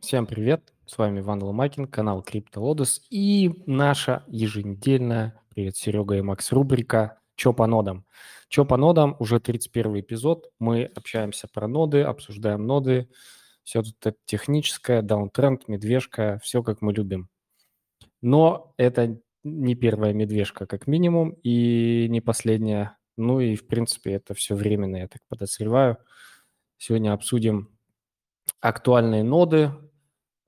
[0.00, 6.52] Всем привет, с вами Иван Ломакин, канал CryptoLotus и наша еженедельная, привет, Серега и Макс,
[6.52, 8.06] рубрика «Чё по нодам?».
[8.48, 13.10] «Чё по нодам?» уже 31 эпизод, мы общаемся про ноды, обсуждаем ноды,
[13.62, 17.28] все тут это техническое, даунтренд, медвежка, все как мы любим.
[18.22, 22.96] Но это не первая медвежка, как минимум, и не последняя.
[23.18, 25.98] Ну и, в принципе, это все временно, я так подозреваю.
[26.78, 27.68] Сегодня обсудим
[28.60, 29.70] актуальные ноды,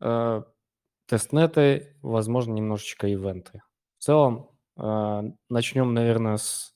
[0.03, 0.43] э,
[1.07, 3.63] тестнеты, возможно, немножечко ивенты.
[3.99, 6.75] В целом, э, начнем, наверное, с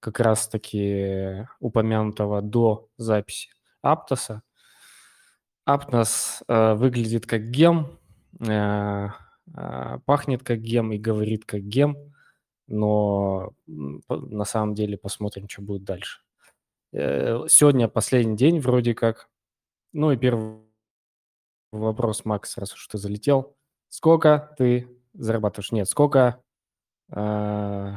[0.00, 3.50] как раз-таки упомянутого до записи
[3.82, 4.42] Аптоса.
[5.64, 7.98] Аптос э, выглядит как гем,
[8.40, 9.08] э,
[10.04, 11.96] пахнет как гем и говорит как гем,
[12.66, 16.20] но на самом деле посмотрим, что будет дальше.
[16.92, 19.28] Сегодня последний день вроде как.
[19.92, 20.63] Ну и первый
[21.80, 23.56] вопрос, Макс, раз уж ты залетел.
[23.88, 25.72] Сколько ты зарабатываешь?
[25.72, 26.42] Нет, сколько...
[27.10, 27.94] Э,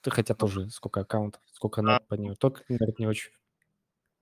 [0.00, 1.84] ты хотя тоже сколько аккаунтов, сколько А.
[1.84, 2.34] нот по нему.
[2.34, 3.30] Только, наверное, не очень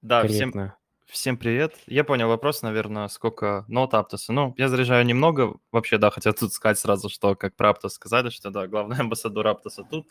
[0.02, 0.76] Да, всем, корректно.
[1.06, 1.76] всем привет.
[1.86, 4.32] Я понял вопрос, наверное, сколько нот Аптоса.
[4.32, 5.54] Ну, я заряжаю немного.
[5.72, 9.46] Вообще, да, хотел тут сказать сразу, что как про Аптос сказали, что да, главный амбассадор
[9.46, 10.06] Аптоса тут.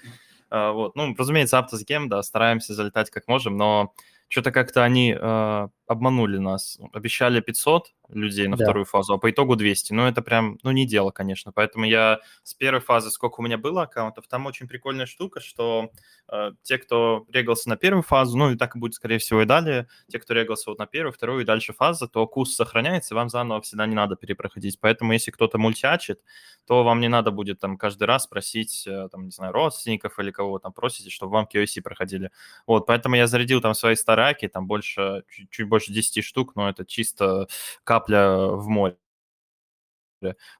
[0.49, 3.93] А, вот, ну, разумеется, Аптос Гейм, да, стараемся залетать как можем, но
[4.27, 6.79] что-то как-то они э, обманули нас.
[6.93, 8.65] Обещали 500 людей на Да.
[8.65, 9.93] вторую фазу, а по итогу 200.
[9.93, 11.51] Ну, это прям, ну, не дело, конечно.
[11.51, 15.91] Поэтому я с первой фазы, сколько у меня было аккаунтов, там очень прикольная штука, что
[16.31, 19.45] э, те, кто регался на первую фазу, ну, и так и будет, скорее всего, и
[19.45, 23.17] далее, те, кто регался вот на первую, вторую и дальше фазы, то курс сохраняется, и
[23.17, 24.79] вам заново всегда не надо перепроходить.
[24.79, 26.19] Поэтому если кто-то мультиачит,
[26.65, 30.31] то вам не надо будет там каждый раз просить, э, там, не знаю, родственников или
[30.31, 32.31] кого там просите, чтобы вам KYC проходили.
[32.67, 36.69] Вот, поэтому я зарядил там свои стараки, там больше, чуть, чуть больше 10 штук, но
[36.69, 37.47] это чисто
[37.83, 38.97] капля в море.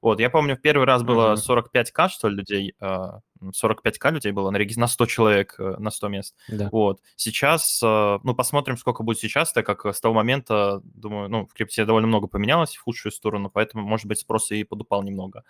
[0.00, 1.36] Вот, я помню, в первый раз было Мгм.
[1.36, 5.76] 45к, что ли, людей, а, м, 45к людей было на, реги- на 100 человек, э,
[5.78, 6.34] на 100 мест.
[6.48, 6.70] Да.
[6.72, 7.00] Вот.
[7.16, 11.52] Сейчас, э, ну, посмотрим, сколько будет сейчас, так как с того момента, думаю, ну, в
[11.52, 15.44] крипте довольно много поменялось в худшую сторону, поэтому, может быть, спрос и подупал немного.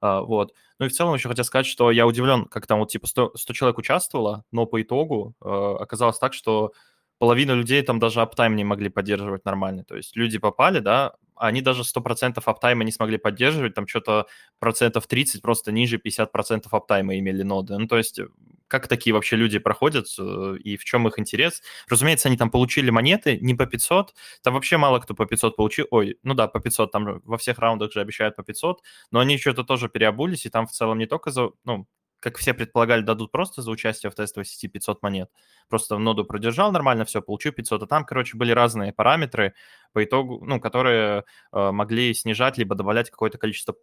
[0.00, 0.52] А, вот.
[0.78, 3.32] Ну и в целом еще хотел сказать, что я удивлен, как там вот типа 100,
[3.34, 5.48] 100 человек участвовало, но по итогу э,
[5.80, 6.72] оказалось так, что
[7.18, 9.84] половина людей там даже аптайм не могли поддерживать нормально.
[9.84, 14.26] То есть люди попали, да, они даже 100% аптайма не смогли поддерживать, там что-то
[14.58, 17.76] процентов 30 просто ниже 50% аптайма имели ноды.
[17.78, 18.28] Ну, то есть э,
[18.68, 21.62] как такие вообще люди проходят э, и в чем их интерес?
[21.88, 25.86] Разумеется, они там получили монеты не по 500, там вообще мало кто по 500 получил.
[25.90, 29.38] Ой, ну да, по 500, там во всех раундах же обещают по 500, но они
[29.38, 31.86] что-то тоже переобулись, и там в целом не только за, ну,
[32.26, 35.30] как все предполагали, дадут просто за участие в тестовой сети 500 монет.
[35.68, 37.84] Просто ноду продержал нормально, все, получил 500.
[37.84, 39.54] А там, короче, были разные параметры
[39.92, 41.22] по итогу, ну, которые
[41.52, 43.76] э, могли снижать либо добавлять какое-то количество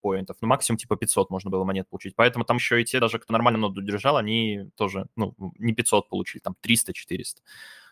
[0.00, 0.38] поинтов.
[0.40, 2.16] Ну, максимум типа 500 можно было монет получить.
[2.16, 6.08] Поэтому там еще и те, даже кто нормально ноду держал, они тоже, ну, не 500
[6.08, 7.36] получили, там 300-400.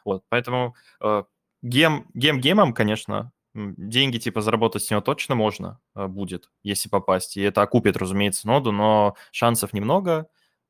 [0.04, 1.22] Вот, поэтому э,
[1.62, 7.36] гем, гем гемом, конечно, деньги типа заработать с него точно можно э, будет, если попасть.
[7.36, 10.26] И это окупит, разумеется, ноду, но шансов немного.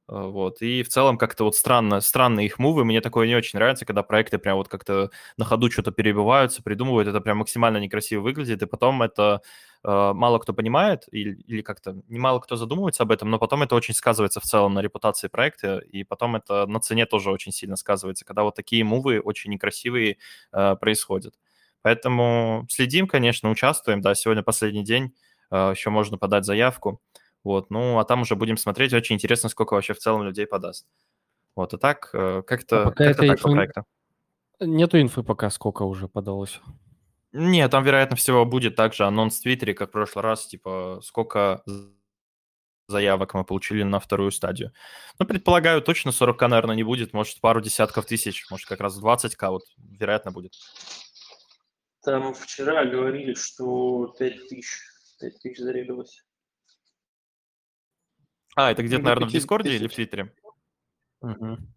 [0.08, 0.62] Э, Вот.
[0.62, 2.84] И в целом как-то вот странно, странные их мувы.
[2.84, 7.08] Мне такое не очень нравится, когда проекты прям вот как-то на ходу что-то перебиваются, придумывают.
[7.08, 8.62] Это прям максимально некрасиво выглядит.
[8.62, 9.42] И потом это
[9.84, 13.74] э, мало кто понимает или, или как-то немало кто задумывается об этом, но потом это
[13.74, 15.78] очень сказывается в целом на репутации проекта.
[15.78, 20.18] И потом это на цене тоже очень сильно сказывается, когда вот такие мувы очень некрасивые
[20.52, 21.34] э, происходят.
[21.82, 24.00] Поэтому следим, конечно, участвуем.
[24.00, 25.14] Да, сегодня последний день,
[25.50, 27.00] э, еще можно подать заявку.
[27.42, 28.92] Вот, ну, а там уже будем смотреть.
[28.92, 30.86] Очень интересно, сколько вообще в целом людей подаст.
[31.56, 33.84] Вот, и так, э, А как-то пока как это так по инфы- проекту.
[34.60, 36.60] Нету инфы пока, сколько уже подалось.
[37.32, 41.62] Нет, там, вероятно всего, будет также анонс в Твиттере, как в прошлый раз, типа, сколько
[42.88, 44.72] заявок мы получили на вторую стадию.
[45.18, 47.12] Ну, предполагаю, точно 40к, наверное, не будет.
[47.12, 50.54] Может, пару десятков тысяч, может, как раз 20к, вот, вероятно, будет.
[52.02, 54.80] Там вчера говорили, что 5 тысяч,
[55.20, 56.24] 5 тысяч зарегалось.
[58.56, 59.94] А, это где-то, Ну, наверное, в Дискорде или в.
[59.94, 60.32] Твиттере?
[61.20, 61.72] Мгм.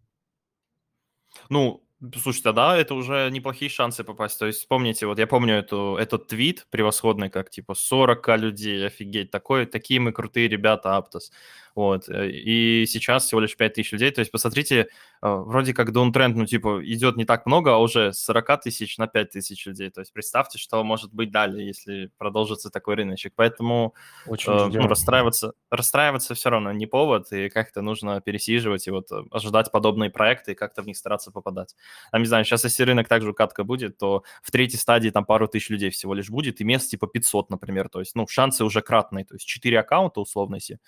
[1.50, 1.84] Ну,
[2.16, 4.40] слушайте, да, это уже неплохие шансы попасть.
[4.40, 9.32] То есть вспомните, вот я помню эту, этот твит превосходный, как типа 40к людей, офигеть,
[9.32, 11.32] такой, такие мы крутые ребята, Аптос.
[11.76, 12.08] Вот.
[12.08, 14.12] Э, и сейчас всего лишь 5 тысяч людей.
[14.12, 14.86] То есть, посмотрите, э,
[15.22, 19.08] вроде как даунтренд, ну, типа, идет не так много, а уже с 40 тысяч на
[19.08, 19.90] 5 тысяч людей.
[19.90, 23.34] То есть, представьте, что может быть далее, если продолжится такой рыночек.
[23.36, 23.96] Поэтому
[24.28, 29.12] Очень э, ну, расстраиваться, расстраиваться все равно не повод, и как-то нужно пересиживать и вот
[29.12, 31.76] э, ожидать подобные проекты и как-то в них стараться попадать.
[32.12, 35.48] Там, не знаю, сейчас если рынок также катка будет, то в третьей стадии там пару
[35.48, 37.90] тысяч людей всего лишь будет, и мест типа 500, например.
[37.90, 39.26] То есть, ну, шансы уже кратные.
[39.26, 40.80] То есть 4 аккаунта условно, если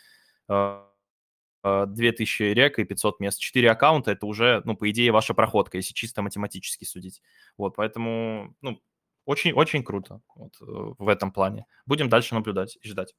[0.47, 3.39] 2000 а, а, рек и 500 мест.
[3.39, 7.21] 4 аккаунта– это уже, ну, по идее, ваша проходка, если чисто математически судить.
[7.57, 8.81] Вот, поэтому, ну,
[9.25, 10.65] очень-очень круто вот, э,
[10.99, 11.65] в этом плане.
[11.85, 13.15] Будем дальше наблюдать и ждать.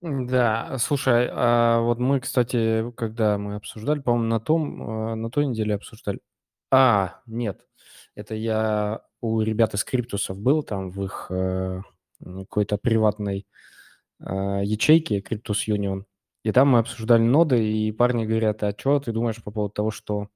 [0.00, 5.46] Да, слушай, а вот мы, кстати, когда мы обсуждали, по-моему, на том, э, на той
[5.46, 6.20] неделе обсуждали.
[6.70, 7.66] А, нет,
[8.14, 11.82] это я у ребят из Криптусов был, там в их э,
[12.20, 13.44] какой-то приватной э,
[14.24, 16.04] ячейки Cryptus Union,
[16.44, 19.90] и там мы обсуждали ноды, и парни говорят, а что ты думаешь по поводу того,
[19.90, 20.28] что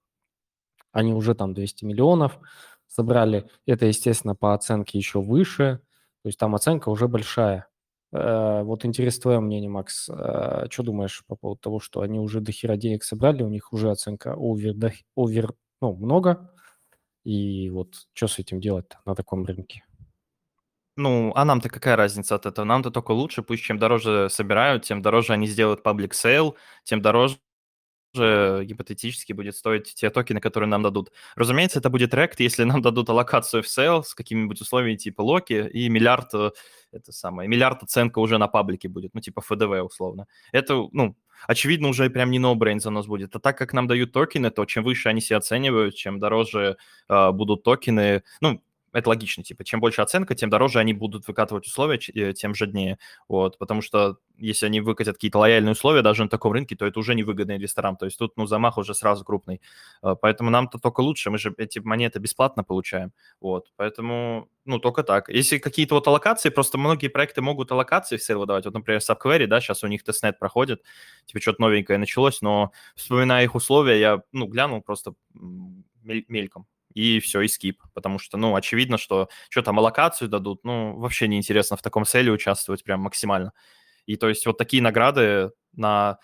[0.93, 2.39] они уже там 200 миллионов
[2.87, 5.81] собрали, это, естественно, по оценке еще выше,
[6.23, 7.69] то есть там оценка уже большая.
[8.13, 12.41] Э, вот интересно твое мнение, Макс, э, что думаешь по поводу того, что они уже
[12.41, 14.75] до хера денег собрали, у них уже оценка овер,
[15.17, 16.51] овер ну, много,
[17.25, 19.85] и вот что с этим делать на таком рынке?
[20.99, 22.65] Ну, а нам-то какая разница от этого?
[22.65, 26.55] Нам-то только лучше, пусть чем дороже собирают, тем дороже они сделают public sale,
[26.85, 27.37] тем дороже
[28.15, 31.13] гипотетически будет стоить те токены, которые нам дадут.
[31.37, 35.69] Разумеется, это будет рект, если нам дадут аллокацию в sale с какими-нибудь условиями типа локи
[35.71, 36.51] и миллиард, э,
[36.93, 40.27] это самое, миллиард оценка уже на паблике будет, ну, типа ФДВ условно.
[40.53, 41.15] Это, ну,
[41.47, 43.37] очевидно, уже прям не no-brain за нас будет.
[43.37, 46.79] А так как нам дают токены, то чем выше они себя оценивают, чем дороже
[47.11, 48.63] э, будут токены, ну,
[48.97, 52.99] это логично, типа, чем больше оценка, тем дороже они будут выкатывать условия, э, тем жаднее,
[53.29, 56.99] вот, потому что если они выкатят какие-то лояльные условия даже на таком рынке, то это
[56.99, 59.61] уже невыгодно инвесторам, то есть тут, ну, замах уже сразу крупный,
[60.03, 65.03] э, поэтому нам-то только лучше, мы же эти монеты бесплатно получаем, вот, поэтому, ну, только
[65.03, 65.29] так.
[65.29, 69.47] Если какие-то вот аллокации, просто многие проекты могут аллокации в сейл выдавать, вот, например, Subquery,
[69.47, 70.83] да, сейчас у них тестнет проходит,
[71.27, 75.13] типа, что-то новенькое началось, но, вспоминая их условия, я, ну, глянул просто
[76.03, 76.67] мельком,
[76.97, 81.29] и все, и скип, потому что, ну, очевидно, что что там аллокацию дадут, ну, вообще
[81.29, 83.53] неинтересно в таком селе участвовать прям максимально.
[84.07, 86.19] И то есть вот такие награды на,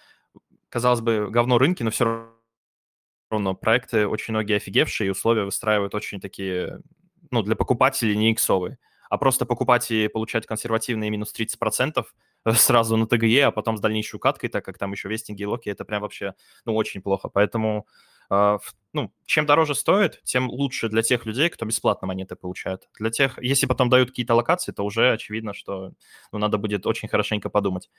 [0.70, 2.30] казалось бы, говно рынки, но все
[3.30, 6.80] равно проекты очень многие офигевшие, и условия выстраивают очень такие,
[7.30, 8.78] ну, для покупателей не иксовые.
[9.10, 12.02] А просто покупать и получать консервативные минус 30%
[12.54, 15.68] сразу на ТГЕ, а потом с дальнейшей укаткой, так как там еще вестинги и локи,
[15.68, 16.32] это прям вообще,
[16.64, 17.28] ну, очень плохо.
[17.28, 17.86] Поэтому
[18.92, 22.88] ну, чем дороже стоит, тем лучше для тех людей, кто бесплатно монеты получает.
[22.98, 25.92] Для тех, если потом дают какие-то локации, то уже очевидно, что
[26.32, 27.90] ну, надо будет очень хорошенько подумать.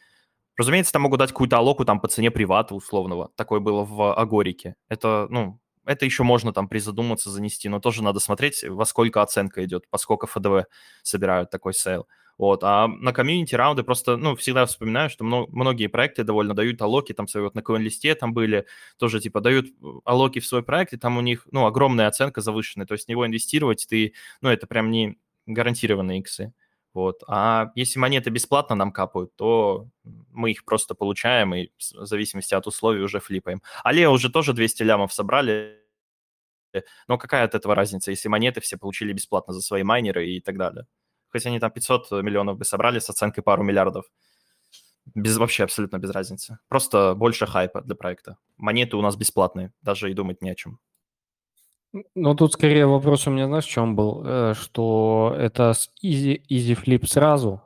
[0.56, 3.32] Разумеется, там могут дать какую-то алоку там по цене привата условного.
[3.36, 4.76] Такое было в Агорике.
[4.88, 9.64] Это, ну, это еще можно там призадуматься, занести, но тоже надо смотреть, во сколько оценка
[9.66, 10.66] идет, поскольку FDV
[11.02, 12.08] собирают такой сейл.
[12.38, 12.64] Вот.
[12.64, 17.28] А на комьюнити раунды просто, ну, всегда вспоминаю, что многие проекты довольно дают алоки, там
[17.36, 18.66] вот на CoinList е там были,
[18.98, 19.72] тоже типа дают э,
[20.04, 23.10] алоки в свой проект, и там у них, ну, огромная оценка завышенная, то есть в
[23.10, 26.54] него инвестировать ты, ну, это прям не гарантированные иксы.
[26.94, 27.24] Вот.
[27.28, 29.88] А если монеты бесплатно нам капают, то
[30.32, 33.62] мы их просто получаем и в зависимости от условий уже флипаем.
[33.84, 35.80] Аллея уже тоже 200 лямов собрали,
[37.08, 40.58] но какая от этого разница, если монеты все получили бесплатно за свои майнеры и так
[40.58, 40.86] далее?
[41.34, 44.06] хоть они там 500 миллионов бы собрали с оценкой пару миллиардов.
[45.16, 46.60] Без, вообще абсолютно без разницы.
[46.70, 48.38] Просто больше хайпа для проекта.
[48.56, 50.80] Монеты у нас бесплатные, даже и думать не о чем.
[52.16, 54.24] Ну, тут скорее вопрос у меня, знаешь, в чем был?
[54.26, 55.74] Э, что это
[56.04, 57.62] easy, easy flip сразу,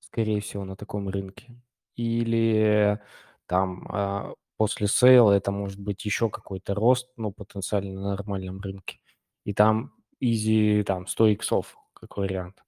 [0.00, 1.60] скорее всего, на таком рынке.
[1.96, 3.00] Или
[3.46, 9.00] там а, после сейла это может быть еще какой-то рост, ну, потенциально на нормальном рынке.
[9.44, 9.92] И там
[10.22, 12.62] easy, там, 100 иксов, как вариант.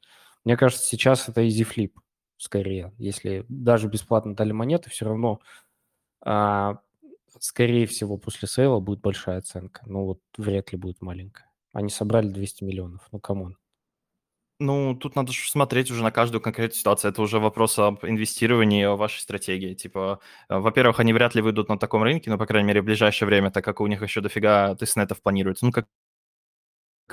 [0.45, 1.93] Мне кажется, сейчас это easy flip
[2.38, 2.93] скорее.
[2.99, 5.41] Если даже бесплатно дали монеты, все равно,
[6.23, 6.81] а,
[7.40, 9.82] скорее всего, после сейла будет большая оценка.
[9.87, 11.50] Ну вот вряд ли будет маленькая.
[11.73, 13.09] Они собрали 200 миллионов.
[13.12, 13.57] Ну, come on.
[14.59, 17.11] Ну, тут надо смотреть уже на каждую конкретную ситуацию.
[17.11, 19.73] Это уже вопрос об инвестировании, о вашей стратегии.
[19.73, 20.20] Типа,
[20.50, 23.26] э, во-первых, они вряд ли выйдут на таком рынке, но, по крайней мере, в ближайшее
[23.26, 25.64] время, так как у них еще дофига тестнетов планируется.
[25.64, 25.87] Ну, как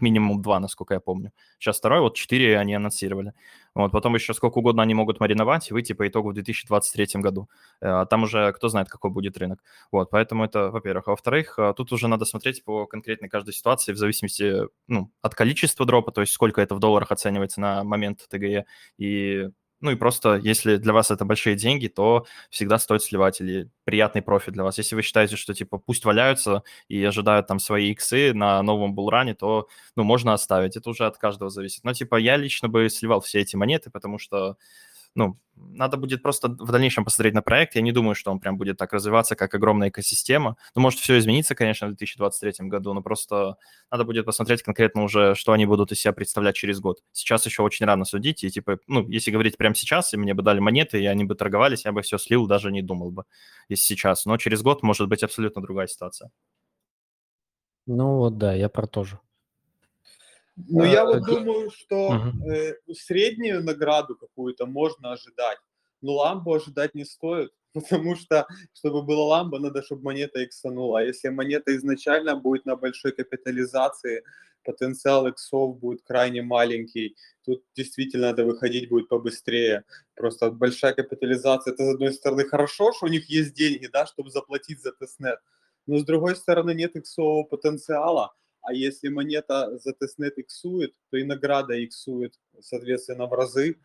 [0.01, 1.31] минимум два, насколько я помню.
[1.59, 3.33] Сейчас второй, вот четыре они анонсировали.
[3.75, 7.47] Вот, потом еще сколько угодно они могут мариновать и выйти по итогу в 2023 году.
[7.79, 9.63] А там уже кто знает, какой будет рынок.
[9.91, 11.07] Вот, поэтому это, во-первых.
[11.07, 15.35] А во-вторых, э, тут уже надо смотреть по конкретной каждой ситуации в зависимости ну, от
[15.35, 18.65] количества дропа, то есть сколько это в долларах оценивается на момент ТГЕ,
[18.97, 19.49] и
[19.81, 24.21] ну и просто, если для вас это большие деньги, то всегда стоит сливать или приятный
[24.21, 24.77] профит для вас.
[24.77, 29.35] Если вы считаете, что типа пусть валяются и ожидают там свои иксы на новом булране,
[29.35, 30.75] то ну можно оставить.
[30.75, 31.83] Это уже от каждого зависит.
[31.83, 34.57] Но типа я лично бы сливал все эти монеты, потому что
[35.17, 37.75] ну, надо будет просто в дальнейшем посмотреть на проект.
[37.75, 40.57] Я не думаю, что он прям будет так развиваться, как огромная экосистема.
[40.75, 43.57] Ну, может, все изменится, конечно, в 2023 году, но просто
[43.91, 46.99] надо будет посмотреть конкретно уже, что они будут из себя представлять через год.
[47.11, 50.43] Сейчас еще очень рано судить, и типа, ну, если говорить прямо сейчас, и мне бы
[50.43, 53.23] дали монеты, и они бы торговались, я бы все слил, даже не думал бы,
[53.69, 54.25] если сейчас.
[54.25, 56.29] Но через год может быть абсолютно другая ситуация.
[57.87, 59.19] Ну вот да, я про то же.
[60.57, 65.59] Ну, я вот думаю, что э, среднюю награду какую-то можно ожидать,
[66.01, 70.99] но ламбу ожидать не стоит, потому что, чтобы была ламба, надо, чтобы монета иксанула.
[70.99, 74.23] А если монета изначально будет на большой капитализации,
[74.63, 79.83] потенциал иксов будет крайне маленький, тут действительно надо выходить будет побыстрее.
[80.15, 84.31] Просто большая капитализация, это, с одной стороны, хорошо, что у них есть деньги, да, чтобы
[84.31, 85.39] заплатить за тестнет,
[85.85, 88.33] но, с другой стороны, нет иксового потенциала,
[88.67, 93.77] а если монета за тестнет иксует, то и награда иксует, соответственно, в разы.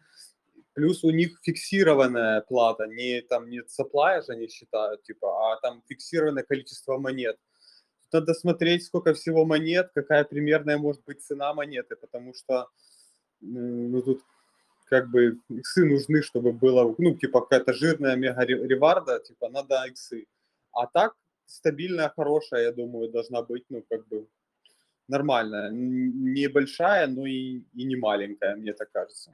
[0.72, 5.84] Плюс у них фиксированная плата, не там не supply же они считают, типа, а там
[5.88, 7.36] фиксированное количество монет.
[8.12, 12.66] Надо смотреть, сколько всего монет, какая примерная может быть цена монеты, потому что
[13.40, 14.20] ну, тут
[14.86, 20.26] как бы иксы нужны, чтобы было, ну, типа, какая-то жирная мега реварда, типа, надо иксы.
[20.72, 21.14] А так,
[21.46, 24.26] стабильная, хорошая, я думаю, должна быть, ну, как бы,
[25.12, 25.70] нормальная.
[25.70, 29.32] Небольшая, но и, и не маленькая, мне так кажется.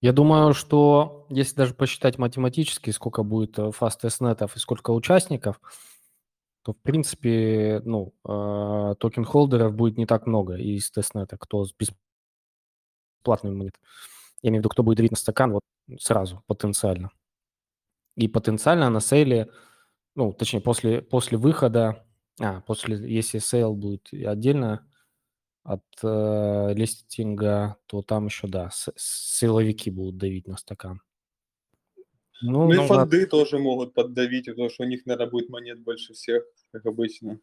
[0.00, 5.60] Я думаю, что если даже посчитать математически, сколько будет э, фаст-тестнетов и сколько участников,
[6.62, 13.54] то, в принципе, ну, э, токен-холдеров будет не так много из тестнета, кто с бесплатными
[13.54, 13.78] монет.
[14.40, 15.62] Я имею в виду, кто будет давить на стакан вот
[15.98, 17.10] сразу, потенциально.
[18.16, 19.50] И потенциально на сейле,
[20.14, 22.06] ну, точнее, после, после выхода
[22.40, 24.86] а, после, если сейл будет отдельно
[25.62, 31.02] от э, листинга, то там еще, да, с, сидовики будут давить на стакан.
[32.42, 33.26] Ну, ну и фонды да.
[33.26, 36.42] тоже могут поддавить, потому что у них, наверное, будет монет больше всех,
[36.72, 37.38] как обычно.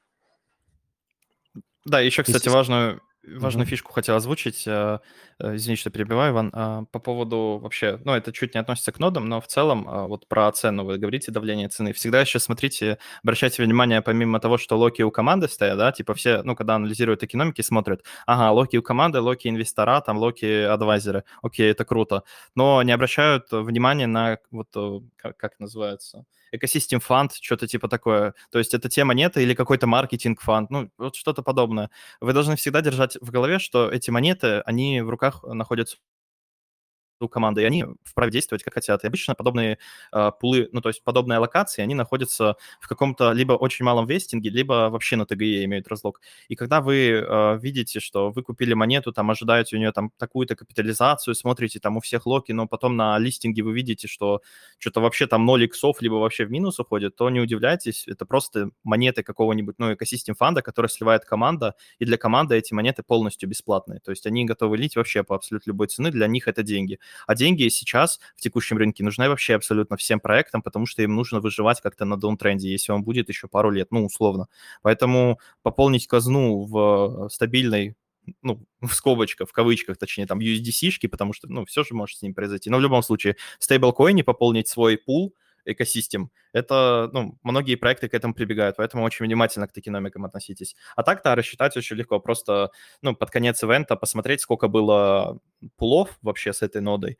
[1.85, 3.01] Да, еще, кстати, важную
[3.35, 3.69] важную mm-hmm.
[3.69, 4.67] фишку хотел озвучить.
[4.67, 4.99] Э,
[5.39, 6.51] э, извините, что перебиваю, Иван.
[6.53, 10.07] А, по поводу вообще, ну, это чуть не относится к нодам, но в целом а,
[10.07, 11.93] вот про цену вы говорите, давление цены.
[11.93, 16.41] Всегда еще смотрите, обращайте внимание, помимо того, что локи у команды стоят, да, типа все,
[16.43, 21.23] ну, когда анализируют экономики, смотрят, ага, локи у команды, локи инвестора, там, локи адвайзеры.
[21.41, 22.23] Окей, это круто.
[22.55, 28.33] Но не обращают внимания на вот, э, как, как называется, экосистем фонд, что-то типа такое.
[28.51, 31.89] То есть это те монеты или какой-то маркетинг фонд, ну, вот что-то подобное.
[32.21, 35.97] Вы должны всегда держать в голове, что эти монеты, они в руках находятся
[37.27, 39.03] команды, и они вправе действовать как хотят.
[39.03, 39.79] И обычно подобные
[40.13, 44.51] э, пулы, ну, то есть подобные аллокации, они находятся в каком-то либо очень малом вестинге,
[44.51, 46.21] либо вообще на ТГЕ имеют разлог.
[46.47, 50.55] И когда вы э, видите, что вы купили монету, там, ожидаете у нее там такую-то
[50.55, 54.41] капитализацию, смотрите там у всех локи, но потом на листинге вы видите, что
[54.77, 58.69] что-то вообще там 0 иксов, либо вообще в минус уходит, то не удивляйтесь, это просто
[58.83, 63.99] монеты какого-нибудь, ну, экосистем фанда, который сливает команда, и для команды эти монеты полностью бесплатные.
[63.99, 66.99] То есть они готовы лить вообще по абсолютно любой цены, для них это деньги.
[67.25, 71.39] А деньги сейчас в текущем рынке нужны вообще абсолютно всем проектам, потому что им нужно
[71.39, 74.47] выживать как-то на даунтренде, если он будет еще пару лет, ну, условно.
[74.81, 77.95] Поэтому пополнить казну в стабильной
[78.41, 82.21] ну, в скобочках, в кавычках, точнее, там, USDC-шки, потому что, ну, все же может с
[82.21, 82.69] ним произойти.
[82.69, 85.33] Но в любом случае, в стейблкоине пополнить свой пул,
[85.67, 86.31] экосистем.
[86.53, 90.75] Это, ну, многие проекты к этому прибегают, поэтому очень внимательно к токеномикам относитесь.
[90.95, 92.71] А так-то рассчитать очень легко, просто,
[93.01, 95.39] ну, под конец ивента посмотреть, сколько было
[95.77, 97.17] пулов вообще с этой нодой,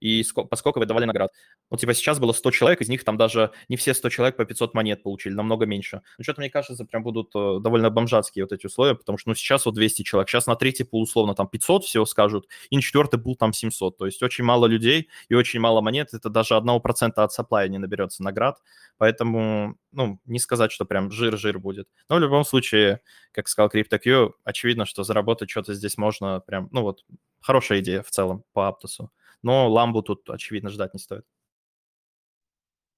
[0.00, 1.30] и сколько, поскольку вы давали наград.
[1.68, 4.44] Вот типа сейчас было 100 человек, из них там даже не все 100 человек по
[4.44, 6.02] 500 монет получили, намного меньше.
[6.18, 9.34] Ну что-то, мне кажется, прям будут э, довольно бомжатские вот эти условия, потому что ну
[9.34, 12.82] сейчас вот 200 человек, сейчас на третий пул условно там 500 всего скажут, и на
[12.82, 13.98] четвертый пул там 700.
[13.98, 17.78] То есть очень мало людей и очень мало монет, это даже 1% от supply не
[17.78, 18.58] наберется наград,
[18.98, 21.88] поэтому, ну, не сказать, что прям жир-жир будет.
[22.08, 23.00] Но в любом случае,
[23.32, 27.04] как сказал CryptoQ, очевидно, что заработать что-то здесь можно прям, ну вот,
[27.40, 29.10] хорошая идея в целом по Аптосу
[29.42, 31.24] но ламбу тут, очевидно, ждать не стоит.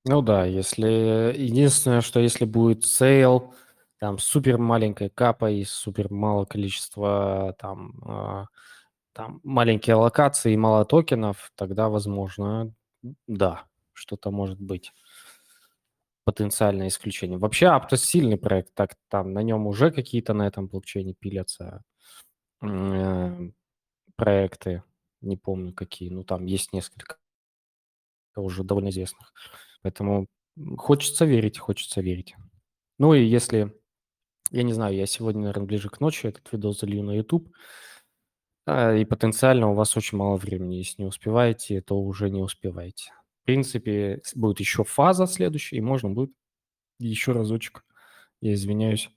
[0.04, 3.54] Ну да, если единственное, что если будет сейл,
[3.98, 8.46] там супер маленькая капа и супер мало количества там, э,
[9.12, 12.74] там маленькие аллокации и мало токенов, тогда возможно,
[13.28, 14.92] да, что-то может быть
[16.24, 17.38] потенциальное исключение.
[17.38, 21.84] Вообще Aptos сильный проект, так там на нем уже какие-то на этом блокчейне пилятся
[22.62, 23.50] э,
[24.16, 24.82] проекты.
[25.22, 27.16] Не помню какие, ну там есть несколько
[28.36, 29.32] уже довольно известных.
[29.82, 30.26] Поэтому
[30.76, 32.34] хочется верить, хочется верить.
[32.98, 33.74] Ну и если,
[34.50, 37.50] я не знаю, я сегодня, наверное, ближе к ночи этот видос залью на YouTube,
[38.66, 40.76] а, и потенциально у вас очень мало времени.
[40.76, 43.12] Если не успеваете, то уже не успеваете.
[43.42, 46.30] В принципе, будет еще фаза следующая, и можно будет
[46.98, 47.84] еще разочек,
[48.40, 49.10] я извиняюсь,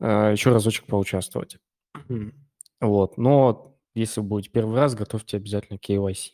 [0.00, 1.58] а, еще разочек поучаствовать.
[2.80, 6.32] Вот, но если будете первый раз, готовьте обязательно KYC.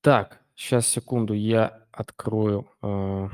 [0.00, 3.28] Так, сейчас, секунду, я открою э,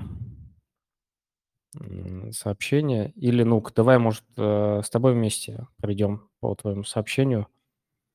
[2.30, 3.12] сообщение.
[3.16, 7.48] Или, ну давай, может, э, с тобой вместе пройдем по твоему сообщению.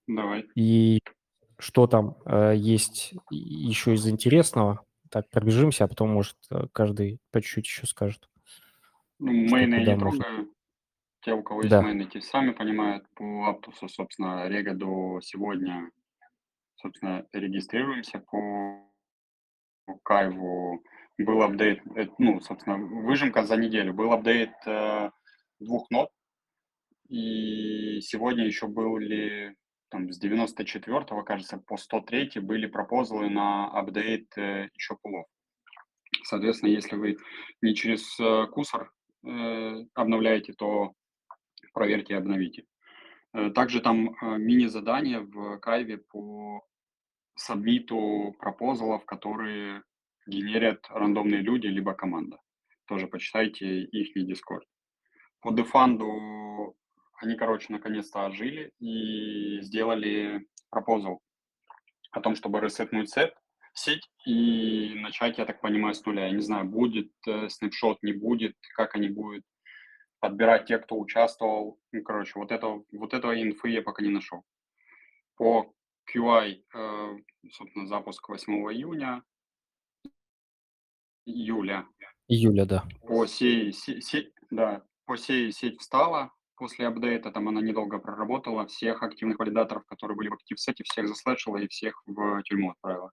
[0.07, 0.45] Давай.
[0.55, 1.01] И
[1.57, 4.85] что там э, есть еще из интересного.
[5.09, 6.37] Так, пробежимся, а потом, может,
[6.71, 8.29] каждый по чуть-чуть еще скажет.
[9.19, 10.23] Ну, мейны я не можно.
[10.23, 10.54] трогаю.
[11.25, 11.81] Те, у кого есть да.
[11.81, 13.03] мейны, те сами понимают.
[13.15, 15.89] По Аптусу, собственно, Рега до сегодня,
[16.75, 18.87] собственно, регистрируемся по
[20.03, 20.83] Кайву.
[21.17, 23.91] Был апдейт, э, ну, собственно, выжимка за неделю.
[23.95, 25.09] Был апдейт э,
[25.59, 26.09] двух нот.
[27.09, 29.55] И сегодня еще были
[29.89, 35.25] там с 94-го, кажется, по 103 были пропозалы на апдейт э, еще пулов.
[36.23, 37.17] Соответственно, если вы
[37.63, 38.91] не через э, кусор
[39.25, 40.93] э, обновляете, то
[41.75, 42.65] проверьте и обновите.
[43.33, 46.65] Э, также там э, мини-задание в Кайве по
[47.35, 49.83] сабмиту пропозалов, которые
[50.25, 52.37] генерят рандомные люди либо команда.
[52.87, 54.63] Тоже почитайте их Discord.
[55.41, 56.75] По дефанду
[57.17, 61.21] они, короче, наконец-то ожили и сделали пропозал
[62.11, 63.35] о том, чтобы ресетнуть сет,
[63.73, 66.27] сеть и начать, я так понимаю, с нуля.
[66.27, 69.43] Я не знаю, будет э, снапшот, не будет, как они будут
[70.25, 71.79] подбирать тех, кто участвовал.
[71.91, 74.43] Ну, короче, вот, это, вот этого инфы я пока не нашел.
[75.35, 75.71] По
[76.11, 77.17] QI, э,
[77.51, 79.23] собственно, запуск 8 июня,
[81.25, 81.87] июля.
[82.27, 82.85] Июля, да.
[83.01, 88.65] По сей, сей, сей, да, по сей сеть встала после апдейта, там она недолго проработала,
[88.65, 93.11] всех активных валидаторов, которые были в актив-сете, всех заслэшила и всех в тюрьму отправила.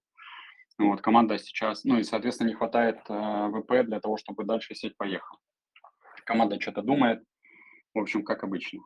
[0.79, 4.97] Вот, команда сейчас, ну и, соответственно, не хватает э, ВП для того, чтобы дальше сеть
[4.97, 5.39] поехала.
[6.25, 7.23] Команда что-то думает,
[7.95, 8.81] в общем, как обычно.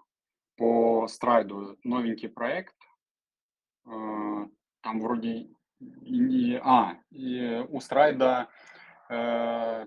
[0.57, 2.75] По страйду новенький проект,
[3.87, 4.47] э,
[4.81, 5.49] там вроде,
[5.81, 8.49] и, а, и у страйда
[9.11, 9.87] э,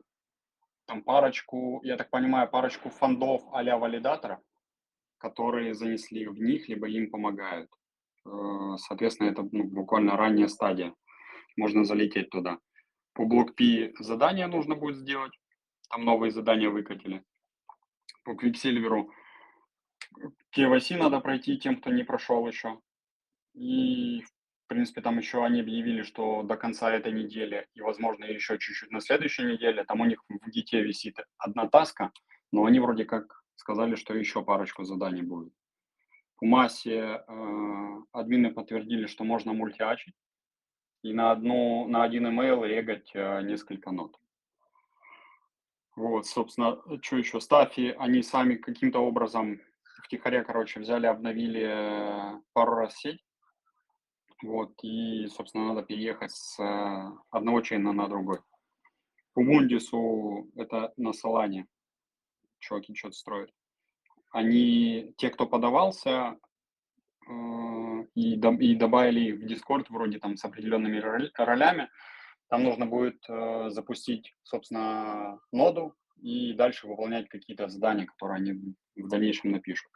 [0.85, 4.39] там парочку, я так понимаю, парочку фондов а-ля валидаторов,
[5.17, 7.69] которые занесли в них, либо им помогают.
[8.25, 10.93] Э, соответственно, это ну, буквально ранняя стадия.
[11.57, 12.59] Можно залететь туда.
[13.13, 15.33] По блок P задания нужно будет сделать.
[15.89, 17.23] Там новые задания выкатили.
[18.29, 19.07] По Quicksilver
[20.55, 22.79] KYC надо пройти тем, кто не прошел еще.
[23.55, 28.59] И, в принципе, там еще они объявили, что до конца этой недели и, возможно, еще
[28.59, 32.11] чуть-чуть на следующей неделе, там у них в гите висит одна таска,
[32.51, 35.51] но они вроде как сказали, что еще парочку заданий будет.
[36.39, 40.13] В массе э, админы подтвердили, что можно мультиачить
[41.01, 44.19] и на, одну, на один email регать э, несколько нот.
[45.99, 47.41] Вот, собственно, что еще?
[47.41, 49.59] Стафи, они сами каким-то образом
[50.05, 53.19] втихаря, короче, взяли, обновили э, пару раз сеть.
[54.41, 58.39] Вот, и, собственно, надо переехать с э, одного чейна на другой.
[59.33, 61.67] По Мундису это на Солане
[62.59, 63.51] чуваки что-то строят.
[64.31, 66.39] Они, те, кто подавался,
[67.27, 70.97] э, и, добавили в Discord вроде там с определенными
[71.35, 71.89] ролями,
[72.49, 79.07] там нужно будет э, запустить, собственно, ноду и дальше выполнять какие-то задания, которые они в
[79.07, 79.89] дальнейшем напишут.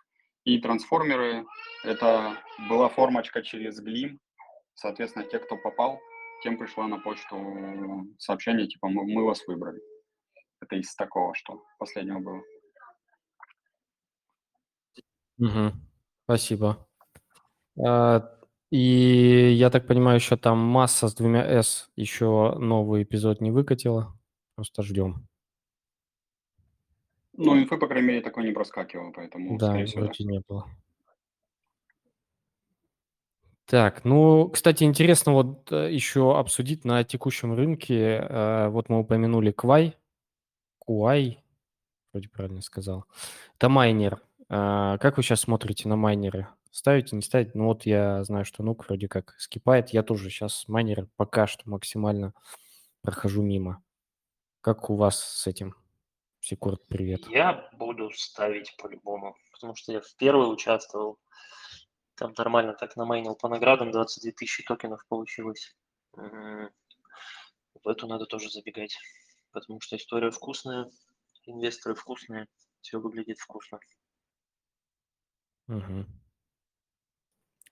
[0.45, 1.45] И трансформеры,
[1.83, 2.37] это
[2.69, 4.17] была формочка через Glim,
[4.75, 5.99] соответственно, те, кто попал,
[6.43, 9.81] тем пришла на почту сообщение, типа, мы, мы вас выбрали.
[10.61, 12.43] Это из такого, что последнего было.
[15.39, 15.73] Угу.
[16.25, 16.87] Спасибо.
[17.85, 18.19] А,
[18.73, 24.17] и я так понимаю, еще там масса с двумя S еще новый эпизод не выкатила.
[24.55, 25.27] Просто ждем.
[27.33, 30.05] Ну, инфы, по крайней мере, такой не проскакивало, поэтому, Да, скорее всего, да.
[30.07, 30.65] вроде не было.
[33.65, 38.25] Так, ну, кстати, интересно вот э, еще обсудить на текущем рынке.
[38.27, 39.95] э, Вот мы упомянули Квай,
[40.79, 41.43] Куай,
[42.12, 43.05] вроде правильно сказал.
[43.57, 44.19] Это майнер.
[44.49, 46.47] А, как вы сейчас смотрите на майнеры?
[46.73, 47.51] Ставите, не ставите?
[47.53, 49.89] Ну вот я знаю, что Нук вроде как скипает.
[49.89, 52.33] Я тоже сейчас майнеры пока что максимально
[53.03, 53.83] прохожу мимо.
[54.62, 55.75] Как у вас с этим?
[56.41, 57.27] Секурт, привет.
[57.27, 61.19] Я буду ставить по-любому, потому что я в первый участвовал.
[62.15, 65.75] Там нормально так намайнил по наградам, 22 тысячи токенов получилось.
[66.13, 68.97] В эту надо тоже забегать,
[69.51, 70.89] потому что история вкусная,
[71.45, 72.47] инвесторы вкусные,
[72.81, 73.79] все выглядит вкусно.
[75.67, 76.05] Угу.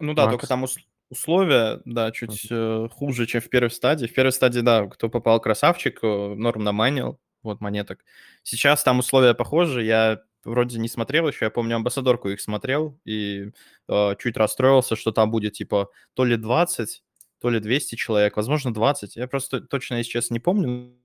[0.02, 0.34] Ну да, Макс.
[0.34, 0.66] только там
[1.10, 4.08] условия, да, чуть э, хуже, чем в первой стадии.
[4.08, 8.04] В первой стадии, да, кто попал красавчик, э, норм наманил, вот монеток.
[8.44, 13.52] Сейчас там условия похожи, я вроде не смотрел еще, я помню амбассадорку их смотрел и
[13.88, 17.04] э, чуть расстроился, что там будет типа то ли 20,
[17.40, 19.18] то ли 200 человек, возможно 20.
[19.18, 20.96] Я просто точно, если честно, не помню.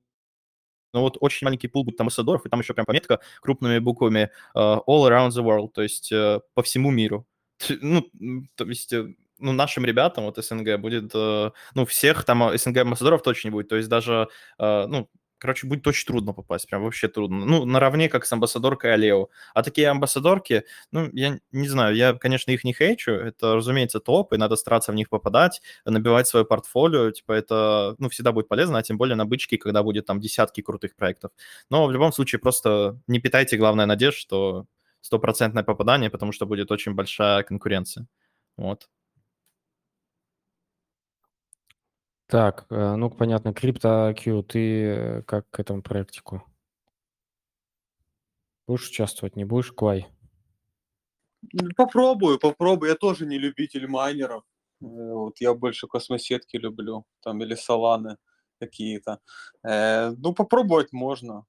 [0.95, 4.81] Но вот очень маленький пул будет амбассадоров, и там еще прям пометка крупными буквами uh,
[4.87, 7.27] all around the world, то есть uh, по всему миру.
[7.81, 8.11] Ну,
[8.55, 13.23] то есть э, ну, нашим ребятам, вот СНГ, будет, э, ну, всех там СНГ амбассадоров
[13.23, 17.09] точно не будет, то есть даже, э, ну, короче, будет очень трудно попасть, прям вообще
[17.09, 17.45] трудно.
[17.45, 19.29] Ну, наравне как с амбассадоркой Алео.
[19.55, 24.33] А такие амбассадорки, ну, я не знаю, я, конечно, их не хейчу, это, разумеется, топ,
[24.33, 28.79] и надо стараться в них попадать, набивать свое портфолио, типа это, ну, всегда будет полезно,
[28.79, 31.33] а тем более на бычке, когда будет там десятки крутых проектов.
[31.71, 34.67] Но в любом случае просто не питайте, главное, надежд, что
[35.07, 38.07] стопроцентное попадание, потому что будет очень большая конкуренция.
[38.57, 38.89] Вот.
[42.27, 46.43] Так, э, ну, понятно, CryptoQ, ты э, как к этому проектику?
[48.67, 50.09] Будешь участвовать, не будешь, Квай?
[51.77, 52.91] Попробую, попробую.
[52.91, 54.43] Я тоже не любитель майнеров.
[54.83, 58.17] Э, вот я больше космосетки люблю, там, или саланы
[58.59, 59.21] какие-то.
[59.63, 61.45] ну, попробовать можно.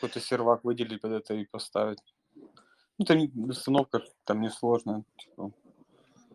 [0.00, 1.98] Какой-то сервак выделить под это и поставить.
[2.96, 3.18] Ну, там
[3.50, 5.04] установка там несложная.
[5.18, 5.52] Типа.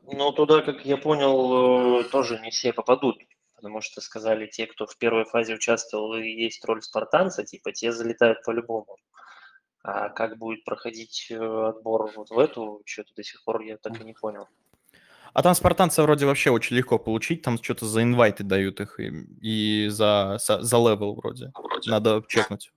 [0.03, 3.17] Ну, туда, как я понял, э, тоже не все попадут,
[3.55, 7.91] потому что сказали те, кто в первой фазе участвовал и есть роль спартанца, типа те
[7.91, 8.97] залетают по-любому.
[9.81, 13.99] А как будет проходить э, отбор вот в эту, что-то до сих пор я так
[13.99, 14.47] и не понял.
[15.33, 19.11] А там спартанца вроде вообще очень легко получить, там что-то за инвайты дают их и,
[19.41, 21.51] и за, за, за level вроде.
[21.53, 21.91] вроде.
[21.91, 22.71] Надо чекнуть.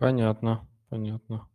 [0.00, 1.46] Понятно, понятно.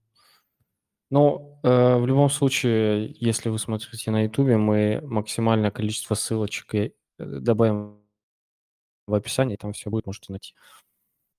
[1.09, 6.91] Ну, э, в любом случае, если вы смотрите на Ютубе, мы максимальное количество ссылочек э,
[7.17, 8.03] добавим
[9.07, 10.53] в описании, там все будет, можете найти.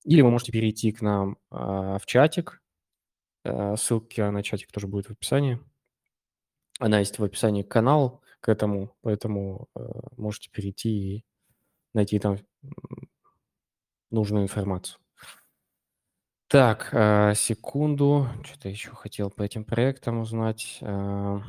[0.03, 2.61] Или вы можете перейти к нам э, в чатик.
[3.45, 5.61] Э, ссылки на чатик тоже будет в описании.
[6.77, 9.79] Она есть в описании к каналу к этому, поэтому э,
[10.17, 11.25] можете перейти и
[11.93, 12.35] найти там
[14.11, 14.99] нужную информацию.
[16.49, 18.27] Так, э, секунду.
[18.43, 20.77] Что-то еще хотел по этим проектам узнать.
[20.81, 21.39] Э,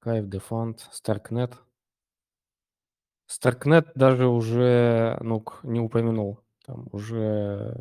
[0.00, 1.58] Кайф, Дефанд, Старкнет.
[3.26, 6.40] Старкнет даже уже, ну, не упомянул.
[6.64, 7.76] Там уже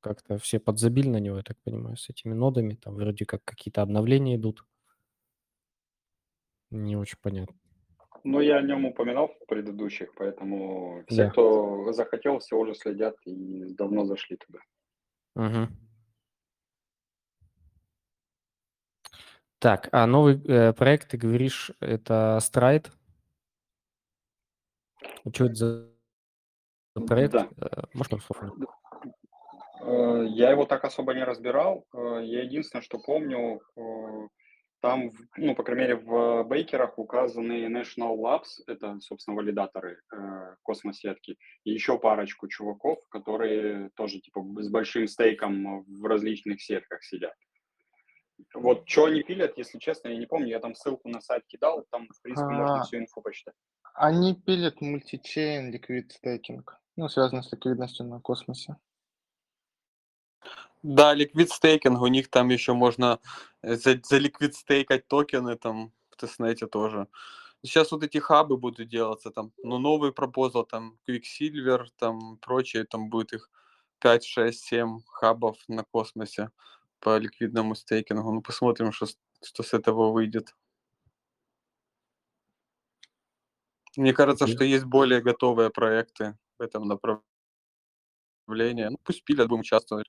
[0.00, 2.74] как-то все подзабили на него, я так понимаю, с этими нодами.
[2.74, 4.64] Там вроде как какие-то обновления идут.
[6.70, 7.58] Не очень понятно.
[8.24, 11.30] Ну, я о нем упоминал в предыдущих, поэтому все, да.
[11.30, 14.58] кто захотел, все уже следят и давно зашли туда.
[15.36, 15.68] Угу.
[19.60, 22.92] Так, а новый э, проект, ты говоришь, это Stride?
[25.32, 25.90] Что это за
[27.06, 27.32] проект?
[27.32, 27.48] Да.
[27.56, 28.40] Э, можно слов?
[29.80, 31.86] Э, я его так особо не разбирал.
[31.92, 33.60] Э, я единственное, что помню,
[34.80, 41.36] там, ну, по крайней мере, в бейкерах указаны National Labs, это, собственно, валидаторы э, космосетки,
[41.64, 47.34] и еще парочку чуваков, которые тоже, типа, с большим стейком в различных сетках сидят.
[48.54, 51.84] Вот что они пилят, если честно, я не помню, я там ссылку на сайт кидал,
[51.90, 53.54] там, в принципе, а, можно всю инфу почитать.
[53.94, 58.76] Они пилят multichain liquid staking, ну, связано с ликвидностью на космосе.
[60.90, 63.20] Да, liquid staking, у них там еще можно
[63.62, 67.08] за, за liquid стейкать токены там в тестнете тоже.
[67.62, 73.10] Сейчас вот эти хабы будут делаться там, но новый proposal там Quicksilver, там прочее, там
[73.10, 73.50] будет их
[73.98, 76.52] 5, 6, 7 хабов на космосе
[77.00, 78.32] по ликвидному стейкингу.
[78.32, 79.06] Ну, посмотрим, что,
[79.44, 80.54] что с этого выйдет.
[83.98, 88.86] Мне кажется, что есть более готовые проекты в этом направлении.
[88.86, 90.06] Ну, пусть пилят, будем участвовать.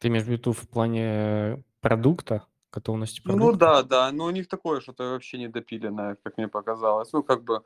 [0.00, 3.46] Ты имеешь в виду в плане продукта, готовности продукта?
[3.46, 7.12] Ну да, да, но у них такое что-то вообще недопиленное, как мне показалось.
[7.12, 7.62] Ну, как бы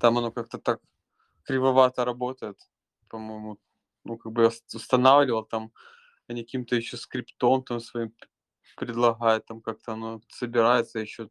[0.00, 0.80] там оно как-то так
[1.42, 2.56] кривовато работает,
[3.08, 3.58] по-моему.
[4.04, 5.72] Ну, как бы я устанавливал там,
[6.28, 8.12] они каким-то еще скриптом там своим
[8.76, 11.28] предлагают, там как-то оно собирается еще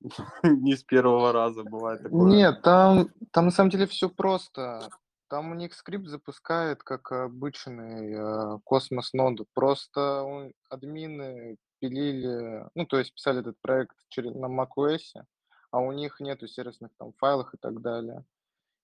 [0.42, 2.30] не с первого раза бывает такое.
[2.30, 4.90] Нет, там, там на самом деле все просто.
[5.30, 9.46] Там у них скрипт запускает как обычный э, космос ноду.
[9.54, 15.24] Просто он, админы пилили, ну, то есть писали этот проект через, на macOS,
[15.70, 18.24] а у них нету сервисных там файлов и так далее.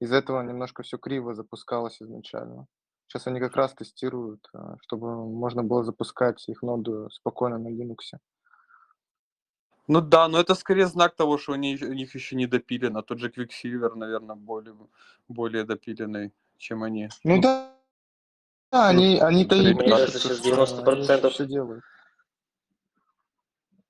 [0.00, 2.66] Из-за этого немножко все криво запускалось изначально.
[3.08, 8.18] Сейчас они как раз тестируют, э, чтобы можно было запускать их ноду спокойно на Linux.
[9.88, 13.02] Ну да, но это скорее знак того, что они, у них еще не допилено.
[13.02, 14.74] Тот же Quicksilver, наверное, более,
[15.28, 17.08] более допиленный, чем они.
[17.22, 17.76] Ну, ну да,
[18.72, 21.84] да ну, они, они-то и Мне кажется, сейчас 90% все делают.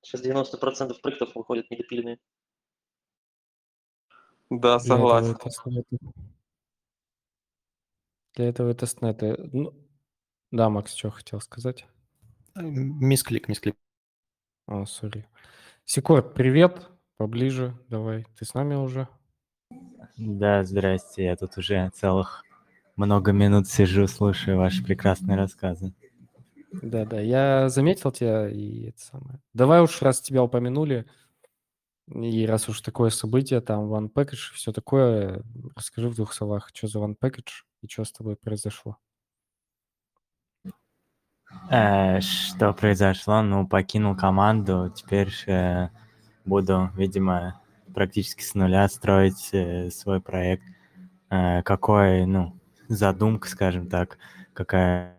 [0.02, 2.18] Сейчас 90% проектов выходят недопиленные.
[4.50, 5.36] Да, согласен.
[8.34, 9.36] Для этого тестнеты.
[9.52, 9.74] Ну,
[10.50, 11.86] да, Макс, что хотел сказать?
[12.54, 13.76] Мисклик, мисклик.
[14.66, 15.26] О, сори.
[15.88, 19.06] Сикор, привет, поближе, давай, ты с нами уже?
[20.16, 22.42] Да, здрасте, я тут уже целых
[22.96, 25.94] много минут сижу, слушаю ваши прекрасные рассказы.
[26.72, 29.40] Да-да, я заметил тебя, и это самое.
[29.54, 31.06] Давай уж, раз тебя упомянули,
[32.12, 35.44] и раз уж такое событие, там, One Package, все такое,
[35.76, 38.96] расскажи в двух словах, что за One Package и что с тобой произошло.
[41.70, 43.42] Э, что произошло?
[43.42, 45.88] Ну, покинул команду, теперь э,
[46.44, 47.60] буду, видимо,
[47.94, 50.64] практически с нуля строить э, свой проект.
[51.30, 54.18] Э, какой, ну, задумка, скажем так,
[54.52, 55.16] какая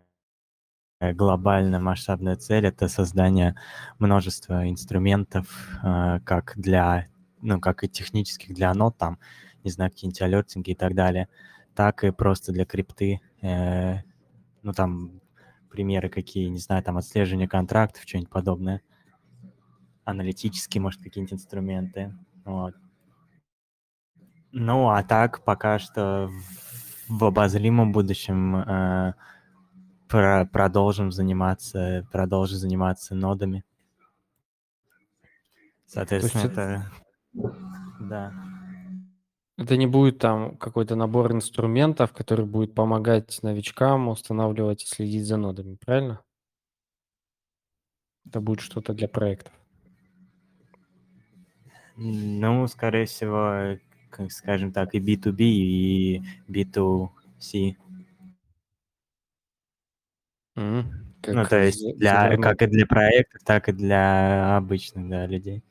[1.00, 3.56] глобальная масштабная цель это создание
[4.00, 5.48] множества инструментов,
[5.84, 7.08] э, как для,
[7.42, 9.20] ну, как и технических для нот, там,
[9.64, 11.28] не знаю, какие-нибудь алертинги и так далее,
[11.76, 13.98] так и просто для крипты, э,
[14.64, 15.20] ну, там,
[15.70, 18.82] примеры какие, не знаю, там отслеживание контрактов, что-нибудь подобное.
[20.04, 22.14] Аналитические, может, какие-нибудь инструменты.
[22.46, 22.76] Вот.
[24.52, 26.30] Ну, а так пока что
[27.10, 29.14] в обозримом будущем э,
[30.08, 33.64] про продолжим заниматься, продолжим заниматься нодами.
[35.86, 36.92] Соответственно, это...
[38.00, 38.34] Да.
[39.58, 45.38] Это не будет там какой-то набор инструментов, который будет помогать новичкам устанавливать и следить за
[45.38, 46.22] нодами, правильно?
[48.28, 49.54] Это будет что-то для проектов.
[51.96, 53.80] Ну, скорее всего,
[54.12, 57.76] как скажем так, и B2B, и B2C.
[60.56, 60.84] Mm,
[61.28, 65.64] ну, то есть для, как и для проектов, так и для обычных да, людей.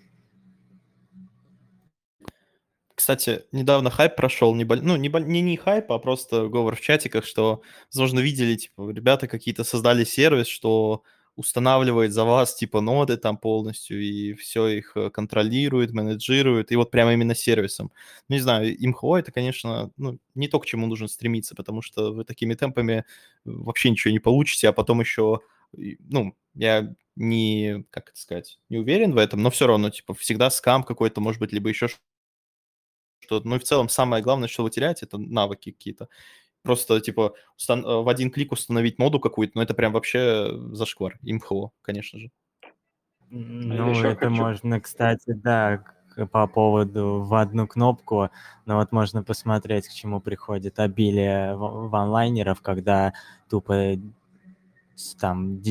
[2.97, 7.27] Кстати, недавно хайп прошел, не, ну, не, не, не хайп, а просто говор в чатиках,
[7.27, 7.61] что,
[7.93, 11.03] возможно, видели, типа, ребята какие-то создали сервис, что
[11.37, 16.91] устанавливает за вас, типа, ноды там полностью, и все их э, контролирует, менеджирует, и вот
[16.91, 17.93] прямо именно сервисом.
[18.31, 22.15] Ну, не знаю, МХО это, конечно, ну, не то, к чему нужно стремиться, потому что
[22.15, 23.03] вы такими темпами э,
[23.45, 25.41] вообще ничего не получите, а потом еще,
[25.75, 30.49] ну, я не, как это сказать, не уверен в этом, но все равно, типа, всегда
[30.49, 31.89] скам какой-то, может быть, либо еще
[33.21, 36.09] что ну и в целом самое главное, что вы теряете, это навыки какие-то.
[36.63, 41.19] Просто, типа, устан- э, в один клик установить моду какую-то, ну это прям вообще зашквар.
[41.23, 42.31] Имхо, конечно же.
[43.31, 44.31] Ну, это хочу...
[44.31, 45.85] можно, кстати, да,
[46.33, 48.31] по поводу в одну кнопку,
[48.65, 53.13] но вот можно посмотреть, к чему приходит обилие ванлайнеров, когда
[53.51, 53.97] тупо
[55.21, 55.63] там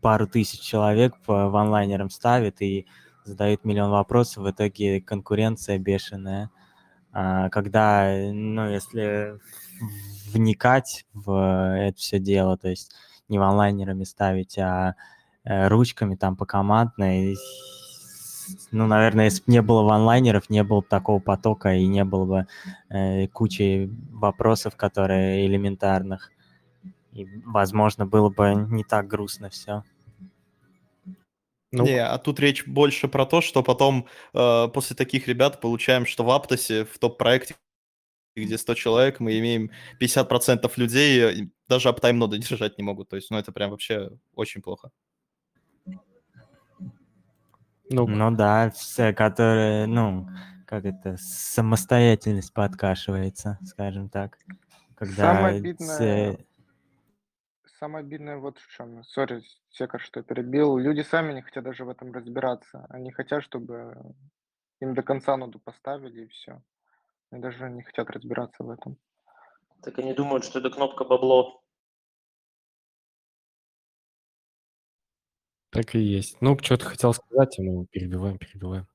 [0.00, 2.86] пару тысяч человек по ванлайнерам ставит и
[3.24, 6.50] задают миллион вопросов, в итоге конкуренция бешеная.
[7.14, 9.38] А, когда, ну, если
[10.32, 12.92] вникать в это все дело, то есть
[13.28, 14.96] не ванлайнерами ставить, а
[15.44, 17.36] э, ручками там по командной,
[18.72, 22.24] ну, наверное, если бы не было ванлайнеров, не было бы такого потока и не было
[22.24, 22.46] бы
[22.90, 26.32] э, кучи вопросов, которые элементарных.
[27.12, 29.84] И, возможно, было бы не так грустно все.
[31.74, 36.06] Ну, Не, а тут речь больше про то, что потом э, после таких ребят получаем,
[36.06, 37.56] что в Аптосе, в топ-проекте,
[38.36, 43.08] где 100 человек, мы имеем 50% людей, даже аптайм ноды держать не могут.
[43.08, 44.90] То есть, ну, это прям вообще очень плохо.
[47.90, 50.28] Ну, ну да, все, которые, ну,
[50.66, 54.38] как это, самостоятельность подкашивается, скажем так.
[54.94, 56.38] Когда Самое обидное, все...
[57.78, 59.02] самое обидное вот в чем.
[59.04, 60.78] Сори, Секар, что я перебил.
[60.78, 62.86] Люди сами не хотят даже в этом разбираться.
[62.88, 64.14] Они хотят, чтобы
[64.80, 66.62] им до конца ноду поставили и все.
[67.30, 68.96] Они даже не хотят разбираться в этом.
[69.82, 71.62] Так они думают, что это кнопка бабло.
[75.70, 76.40] Так и есть.
[76.40, 78.86] Ну, что ты хотел сказать, и мы перебиваем, перебиваем.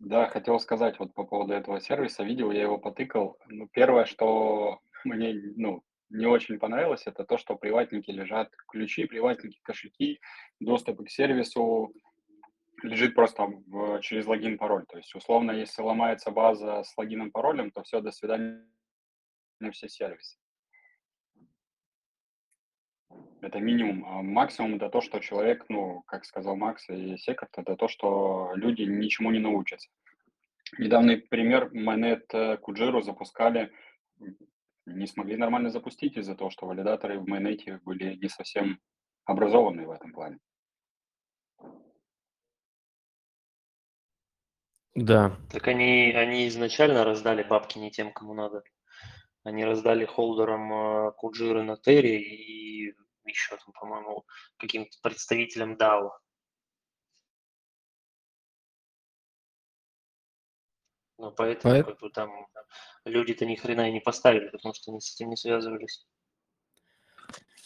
[0.00, 2.24] Да, хотел сказать вот по поводу этого сервиса.
[2.24, 3.38] Видео, я его потыкал.
[3.46, 9.58] Ну, первое, что мне, ну, не очень понравилось, это то, что приватники лежат ключи, приватники,
[9.62, 10.20] кошельки,
[10.60, 11.92] доступ к сервису
[12.82, 14.84] лежит просто в, через логин, пароль.
[14.86, 18.64] То есть, условно, если ломается база с логином, паролем, то все, до свидания
[19.72, 20.36] все сервисы.
[23.40, 24.04] Это минимум.
[24.06, 28.52] А максимум это то, что человек, ну, как сказал Макс и Секов, это то, что
[28.54, 29.88] люди ничему не научатся.
[30.78, 33.72] Недавний пример, Майнет Куджиру запускали,
[34.86, 38.80] не смогли нормально запустить из-за того, что валидаторы в Майнете были не совсем
[39.24, 40.38] образованные в этом плане.
[44.94, 45.38] Да.
[45.50, 48.62] Так они, они изначально раздали бабки не тем, кому надо.
[49.42, 54.24] Они раздали холдерам э, Куджиры на Терри и еще там, по-моему,
[54.58, 56.10] каким-то представителям DAO.
[61.22, 61.86] Ну, поэтому Поэт...
[61.86, 62.30] как бы, там
[63.04, 66.04] люди-то ни хрена и не поставили, потому что они с этим не связывались.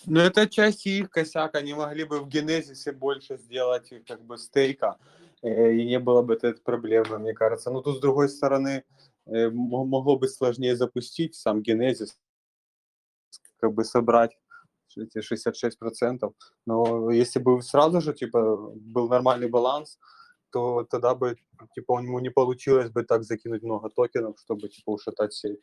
[0.04, 1.54] Ну, это часть их косяк.
[1.54, 4.98] Они могли бы в генезисе больше сделать как бы стейка,
[5.40, 7.70] э, и не было бы этой проблемы, мне кажется.
[7.70, 8.84] Но тут, с другой стороны,
[9.24, 12.18] э, могло быть сложнее запустить сам генезис,
[13.58, 14.36] как бы собрать
[14.96, 16.34] эти 66%.
[16.66, 19.98] Но если бы сразу же, типа, был нормальный баланс,
[20.50, 21.36] то тогда бы,
[21.74, 25.60] типа, ему не получилось бы так закинуть много токенов, чтобы, типа, ушатать сеть.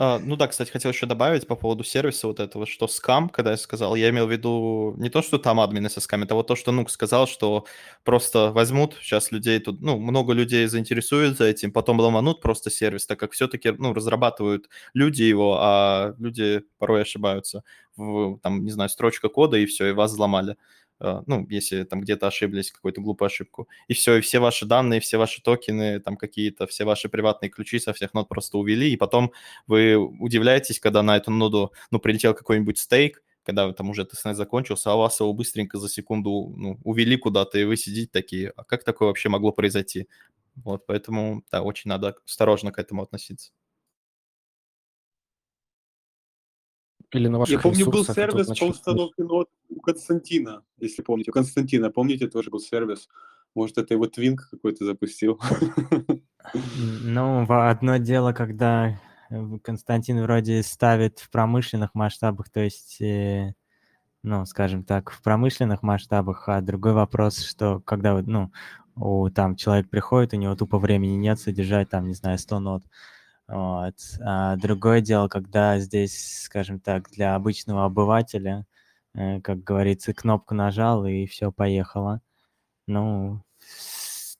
[0.00, 3.50] А, ну да, кстати, хотел еще добавить по поводу сервиса вот этого, что скам, когда
[3.50, 6.46] я сказал, я имел в виду не то, что там админы со скамят, а вот
[6.46, 7.64] то, что Нук сказал, что
[8.04, 13.18] просто возьмут сейчас людей тут, ну, много людей заинтересуются этим, потом ломанут просто сервис, так
[13.18, 17.64] как все-таки, ну, разрабатывают люди его, а люди порой ошибаются
[17.96, 20.56] в, там, не знаю, строчка кода, и все, и вас взломали.
[21.00, 23.68] Э, ну, если там где-то ошиблись, какую-то глупую ошибку.
[23.88, 27.78] И все, и все ваши данные, все ваши токены, там какие-то, все ваши приватные ключи
[27.78, 29.32] со всех нод просто увели, и потом
[29.66, 34.92] вы удивляетесь, когда на эту ноду, ну, прилетел какой-нибудь стейк, когда там уже тестнет закончился,
[34.92, 38.84] а вас его быстренько за секунду ну, увели куда-то, и вы сидите такие, а как
[38.84, 40.08] такое вообще могло произойти?
[40.56, 43.52] Вот, поэтому, да, очень надо осторожно к этому относиться.
[47.12, 51.30] Или на ваших Я помню, был сервис по установке нот у Константина, если помните.
[51.30, 53.08] У Константина, помните, тоже был сервис.
[53.54, 55.40] Может, это его твинк какой-то запустил.
[57.02, 63.54] Ну, одно дело, когда э, Константин вроде ставит в промышленных масштабах, то есть, э,
[64.22, 68.50] ну, скажем так, в промышленных масштабах, а другой вопрос, что когда, ну,
[68.96, 72.84] у, там человек приходит, у него тупо времени нет содержать, там, не знаю, 100 нот,
[73.48, 73.94] вот.
[74.20, 78.66] А другое дело, когда здесь, скажем так, для обычного обывателя,
[79.14, 82.20] э, как говорится, кнопку нажал и все поехало.
[82.86, 83.42] Ну,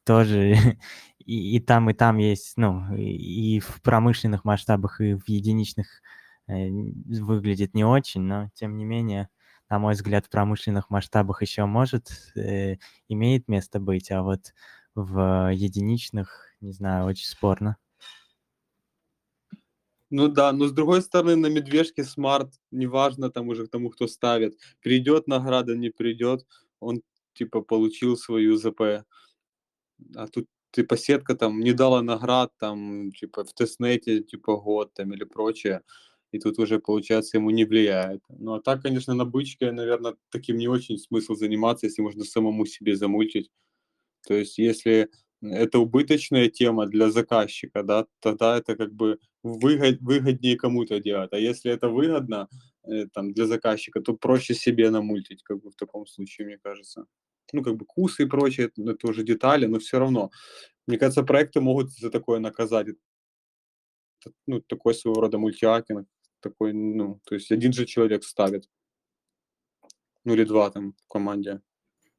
[0.04, 0.54] тоже
[1.18, 6.02] и, и там, и там есть, ну, и, в промышленных масштабах, и в единичных
[6.48, 9.28] э, выглядит не очень, но тем не менее,
[9.70, 12.76] на мой взгляд, в промышленных масштабах еще может, э,
[13.08, 14.54] имеет место быть, а вот
[14.94, 17.76] в единичных, не знаю, очень спорно.
[20.10, 24.56] Ну да, но с другой стороны, на медвежке смарт, неважно там уже тому, кто ставит,
[24.80, 26.46] придет награда, не придет,
[26.80, 27.02] он
[27.34, 29.04] типа получил свою ЗП.
[30.16, 35.12] А тут типа сетка там не дала наград, там типа в тестнете типа год там
[35.12, 35.82] или прочее,
[36.32, 38.22] и тут уже получается ему не влияет.
[38.28, 42.66] Ну а так, конечно, на бычке, наверное, таким не очень смысл заниматься, если можно самому
[42.66, 43.50] себе замультить.
[44.26, 45.10] То есть если
[45.42, 51.32] это убыточная тема для заказчика, да, тогда это как бы выгод, выгоднее кому-то делать.
[51.32, 52.48] А если это выгодно
[52.84, 57.06] э, там, для заказчика, то проще себе намультить, как бы в таком случае, мне кажется.
[57.52, 60.30] Ну, как бы кусы и прочее, это, это уже детали, но все равно.
[60.86, 62.88] Мне кажется, проекты могут за такое наказать.
[62.88, 66.06] Это, ну, такой своего рода мультиакинг,
[66.40, 68.68] такой, ну, то есть один же человек ставит.
[70.24, 71.60] Ну, или два там в команде.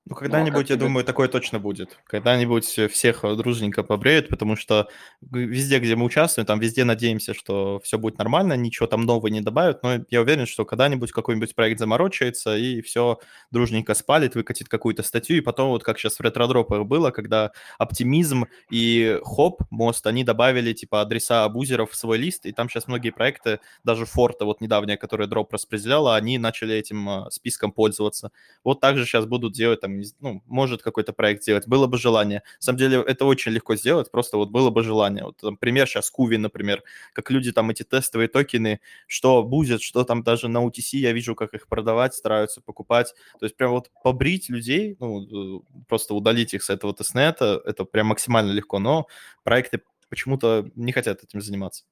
[0.06, 0.78] Ну, когда-нибудь, ну, а я тебе...
[0.78, 2.00] думаю, такое точно будет.
[2.06, 4.88] Когда-нибудь всех дружненько побреют, потому что
[5.30, 9.42] везде, где мы участвуем, там везде надеемся, что все будет нормально, ничего там нового не
[9.42, 13.20] добавят, но я уверен, что когда-нибудь какой-нибудь проект заморочается и все
[13.52, 18.46] дружненько спалит, выкатит какую-то статью, и потом вот как сейчас в ретродропах было, когда оптимизм
[18.72, 23.12] и хоп, мост, они добавили типа адреса абузеров в свой лист, и там сейчас многие
[23.12, 28.32] проекты, даже Форта вот недавняя, которая дроп распределяла, они начали этим а, списком пользоваться.
[28.64, 29.89] Вот также сейчас будут делать там
[30.20, 32.44] ну, может какой-то проект сделать, было бы желание.
[32.60, 35.26] На самом деле это очень легко сделать, просто вот было бы желание.
[35.26, 40.04] Вот там, пример сейчас Куви, например, как люди там эти тестовые токены, что будет, что
[40.04, 43.14] там даже на UTC я вижу, как их продавать, стараются покупать.
[43.40, 48.08] То есть прям вот побрить людей, ну, просто удалить их с этого тестнета, это прям
[48.08, 49.08] максимально легко, но
[49.44, 51.86] проекты почему-то не хотят этим заниматься.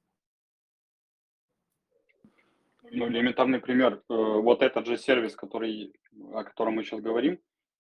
[2.92, 4.02] Ну, элементарный пример.
[4.10, 5.94] Э, вот этот же сервис, который,
[6.34, 7.38] о котором мы сейчас говорим, э,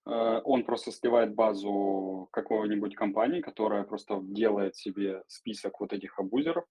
[0.07, 6.65] он просто сливает базу какого-нибудь компании, которая просто делает себе список вот этих абузеров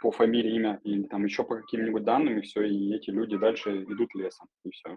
[0.00, 3.82] по фамилии, имя и там еще по каким-нибудь данным, и все, и эти люди дальше
[3.84, 4.96] идут лесом, и все.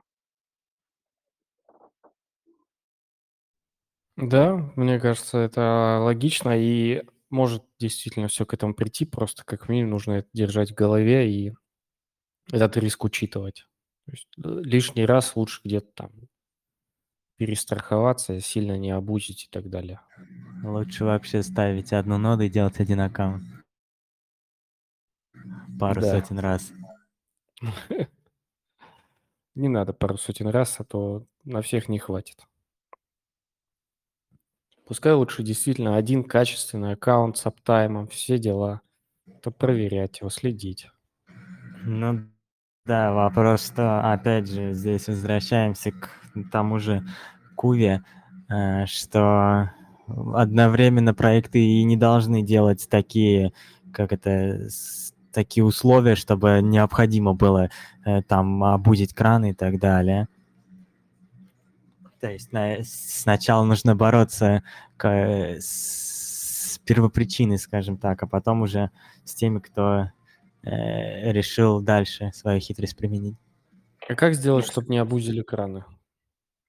[4.15, 9.91] Да, мне кажется, это логично, и может действительно все к этому прийти, просто как минимум
[9.91, 11.53] нужно это держать в голове и
[12.51, 13.65] этот риск учитывать.
[14.05, 16.11] То есть э, лишний раз лучше где-то там
[17.43, 19.99] перестраховаться, сильно не обузить и так далее.
[20.63, 23.43] Лучше вообще ставить одну ноду и делать один аккаунт.
[25.77, 26.11] Пару да.
[26.13, 26.71] сотен раз.
[29.55, 32.47] Не надо пару сотен раз, а то на всех не хватит.
[34.87, 38.81] Пускай лучше действительно один качественный аккаунт с аптаймом, все дела.
[39.41, 40.87] То проверять его, следить.
[41.83, 42.25] Ну
[42.85, 46.09] да, вопрос, что, опять же, здесь возвращаемся к
[46.51, 47.05] тому же
[47.63, 48.03] Куве,
[48.49, 49.71] э, что
[50.07, 53.53] одновременно проекты и не должны делать такие,
[53.93, 54.67] как это,
[55.31, 57.69] такие условия, чтобы необходимо было
[58.05, 60.27] э, там обузить краны и так далее.
[62.19, 64.61] То есть на, сначала нужно бороться
[64.97, 65.07] к,
[65.57, 68.91] с первопричиной, скажем так, а потом уже
[69.23, 70.09] с теми, кто
[70.63, 73.37] э, решил дальше свою хитрость применить.
[74.09, 75.85] А как сделать, чтобы не обузили краны?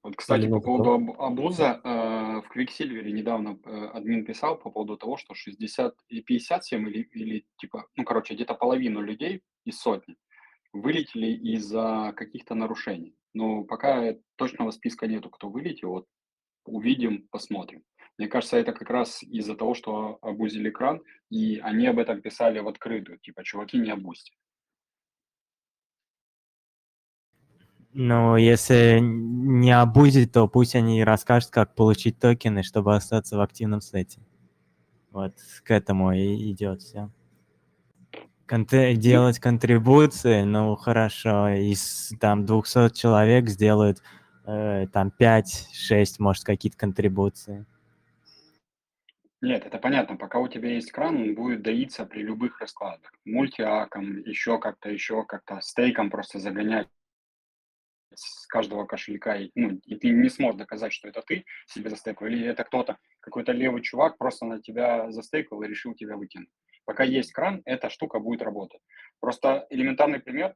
[0.05, 5.17] Вот, кстати, по поводу обуза, э, в Quicksilver недавно э, админ писал по поводу того,
[5.17, 10.17] что 60 и 57 или, или типа, ну, короче, где-то половину людей из сотни
[10.75, 13.17] вылетели из-за каких-то нарушений.
[13.33, 16.07] Но пока точного списка нету, кто вылетел, вот
[16.67, 17.83] увидим, посмотрим.
[18.19, 21.01] Мне кажется, это как раз из-за того, что обузили кран,
[21.31, 24.35] и они об этом писали в открытую, типа, чуваки, не обузьте.
[27.97, 33.81] Ну, если не обузить, то пусть они расскажут, как получить токены, чтобы остаться в активном
[33.81, 34.19] сете.
[35.13, 37.09] Вот к этому и идет все.
[38.49, 44.03] Конте- делать контрибуции, ну хорошо, из там 200 человек сделают
[44.45, 47.65] э, там 5-6, может, какие-то контрибуции.
[49.41, 50.17] Нет, это понятно.
[50.17, 53.13] Пока у тебя есть кран, он будет доиться при любых раскладах.
[53.25, 56.89] Мультиаком, еще как-то, еще как-то, стейком просто загонять
[58.17, 62.29] с каждого кошелька, и, ну, и ты не сможешь доказать, что это ты себе застейкал,
[62.29, 66.51] или это кто-то, какой-то левый чувак просто на тебя застейкал и решил тебя выкинуть.
[66.85, 68.81] Пока есть кран, эта штука будет работать.
[69.21, 70.55] Просто элементарный пример.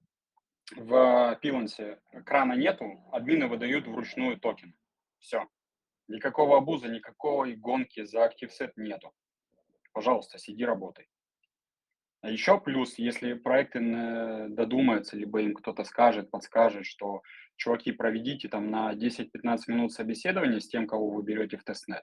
[0.77, 4.75] В Пилансе крана нету, админы выдают вручную токен.
[5.19, 5.49] Все.
[6.09, 9.13] Никакого абуза, никакой гонки за active set нету.
[9.93, 11.09] Пожалуйста, сиди, работай.
[12.21, 13.81] А еще плюс, если проекты
[14.49, 17.23] додумаются, либо им кто-то скажет, подскажет, что,
[17.57, 22.03] чуваки, проведите там на 10-15 минут собеседования с тем, кого вы берете в тестнет.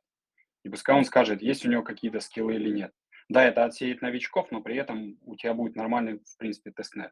[0.64, 2.92] И пускай он скажет, есть у него какие-то скиллы или нет.
[3.28, 7.12] Да, это отсеет новичков, но при этом у тебя будет нормальный, в принципе, тестнет.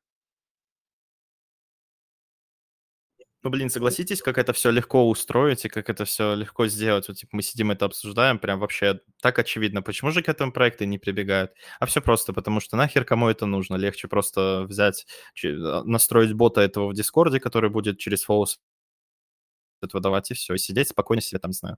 [3.43, 7.09] Ну, блин, согласитесь, как это все легко устроить и как это все легко сделать.
[7.09, 9.81] Вот, типа, мы сидим это обсуждаем, прям вообще так очевидно.
[9.81, 11.51] Почему же к этому проекты не прибегают?
[11.81, 13.75] А все просто, потому что нахер кому это нужно?
[13.75, 15.05] Легче просто взять,
[15.43, 18.59] а, настроить бота этого в Дискорде, который будет через Фоус
[19.91, 21.77] выдавать, и все, и сидеть спокойно себе там, не знаю,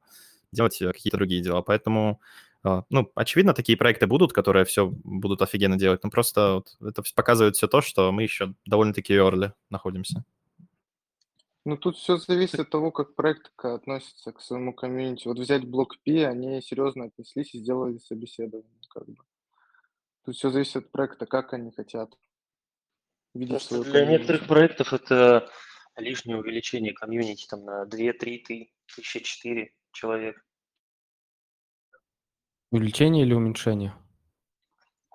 [0.51, 1.61] делать какие-то другие дела.
[1.63, 2.22] Поэтому,
[2.63, 7.03] а, ну, очевидно, такие проекты будут, которые все будут офигенно делать, но просто вот это
[7.16, 10.24] показывает все то, что мы еще довольно-таки early находимся.
[11.66, 15.28] Ну, тут все зависит от того, как проект относится к своему комьюнити.
[15.28, 19.24] Вот взять блок P, они серьезно отнеслись и сделали собеседование, как бы.
[20.24, 22.16] Тут все зависит от проекта, как они хотят
[23.34, 24.11] видеть свою Для комьюнити.
[24.11, 25.49] некоторых проектов это
[25.95, 30.45] лишнее увеличение комьюнити там на 2-3 тысячи 4 человек.
[32.70, 33.95] Увеличение или уменьшение?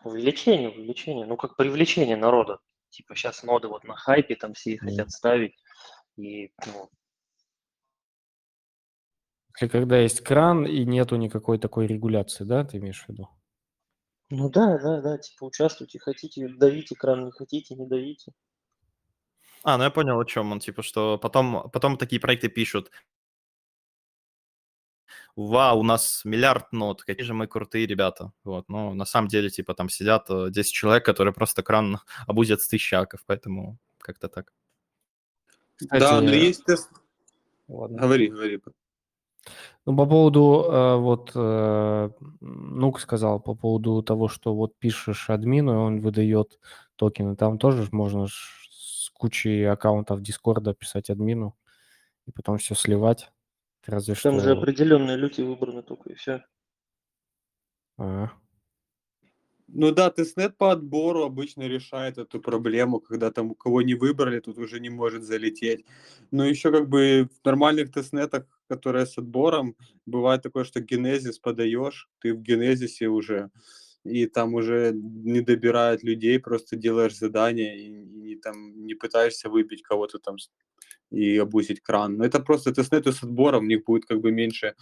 [0.03, 1.27] Увеличение, увеличение.
[1.27, 2.59] Ну, как привлечение народа.
[2.89, 5.57] Типа сейчас ноды вот на хайпе, там все их хотят ставить.
[6.23, 6.91] И, ну,
[9.69, 13.29] когда есть кран и нету никакой такой регуляции, да, ты имеешь в виду?
[14.31, 18.33] Ну да, да, да, типа участвуйте, хотите, давите кран, не хотите, не давите.
[19.63, 22.91] А, ну я понял, о чем он, типа, что потом, потом такие проекты пишут.
[25.37, 28.33] Вау, у нас миллиард нот, какие же мы крутые ребята.
[28.45, 32.61] Вот, но на самом деле, типа, там сидят 10 э, человек, которые просто кран обузят
[32.61, 34.53] с тысячаков, поэтому как-то так.
[35.81, 36.91] Кстати, да, но есть тест.
[37.69, 37.99] Ладно.
[37.99, 38.61] Говори, говори.
[39.87, 42.11] Ну, по поводу, э, вот, э,
[42.41, 46.59] Нук сказал, по поводу того, что вот пишешь админу, и он выдает
[46.97, 51.57] токены, там тоже можно с кучей аккаунтов Дискорда писать админу
[52.27, 53.33] и потом все сливать.
[53.87, 54.41] Разве Там что...
[54.43, 56.45] же определенные люди выбраны только, и все.
[57.99, 58.29] А,
[59.73, 64.59] Ну да, тестнет по отбору обычно решает эту проблему, когда там кого не выбрали, тут
[64.59, 65.85] уже не может залететь.
[66.33, 72.09] Но еще как бы в нормальных тестнетах, которые с отбором, бывает такое, что генезис подаешь,
[72.21, 73.51] ты в генезисе уже,
[74.05, 79.83] и там уже не добирают людей, просто делаешь задание и, и там не пытаешься выбить
[79.83, 80.37] кого-то там
[81.11, 82.17] и обусить кран.
[82.17, 84.75] Но это просто тестнеты с отбором, у них будет как бы меньше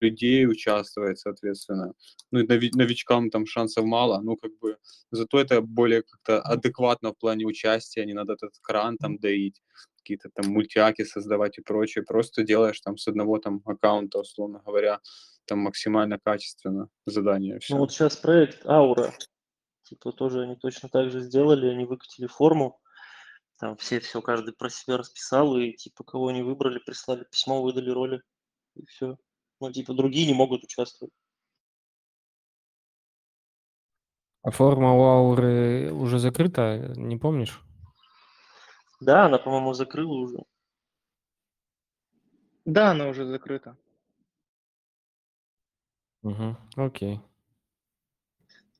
[0.00, 1.92] участвует, соответственно.
[2.30, 4.76] Ну, и нови- новичкам там шансов мало, ну, как бы,
[5.10, 9.60] зато это более как-то адекватно в плане участия, не надо этот кран там доить,
[9.98, 15.00] какие-то там мультяки создавать и прочее, просто делаешь там с одного там аккаунта, условно говоря,
[15.46, 17.58] там максимально качественно задание.
[17.58, 17.74] Все.
[17.74, 19.12] Ну вот сейчас проект Аура,
[19.82, 22.80] типа тоже они точно так же сделали, они выкатили форму,
[23.58, 27.90] там все все каждый про себя расписал и типа кого они выбрали, прислали письмо, выдали
[27.90, 28.22] роли
[28.74, 29.18] и все.
[29.60, 31.12] Ну типа другие не могут участвовать.
[34.42, 37.60] А форма у Ауры уже закрыта, не помнишь?
[39.00, 40.38] Да, она, по-моему, закрыла уже.
[42.64, 43.76] Да, она уже закрыта.
[46.22, 47.20] Угу, окей.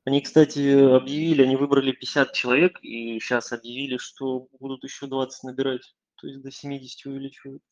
[0.04, 5.94] Они, кстати, объявили, они выбрали 50 человек, и сейчас объявили, что будут еще 20 набирать.
[6.16, 7.62] То есть до 70 увеличивают.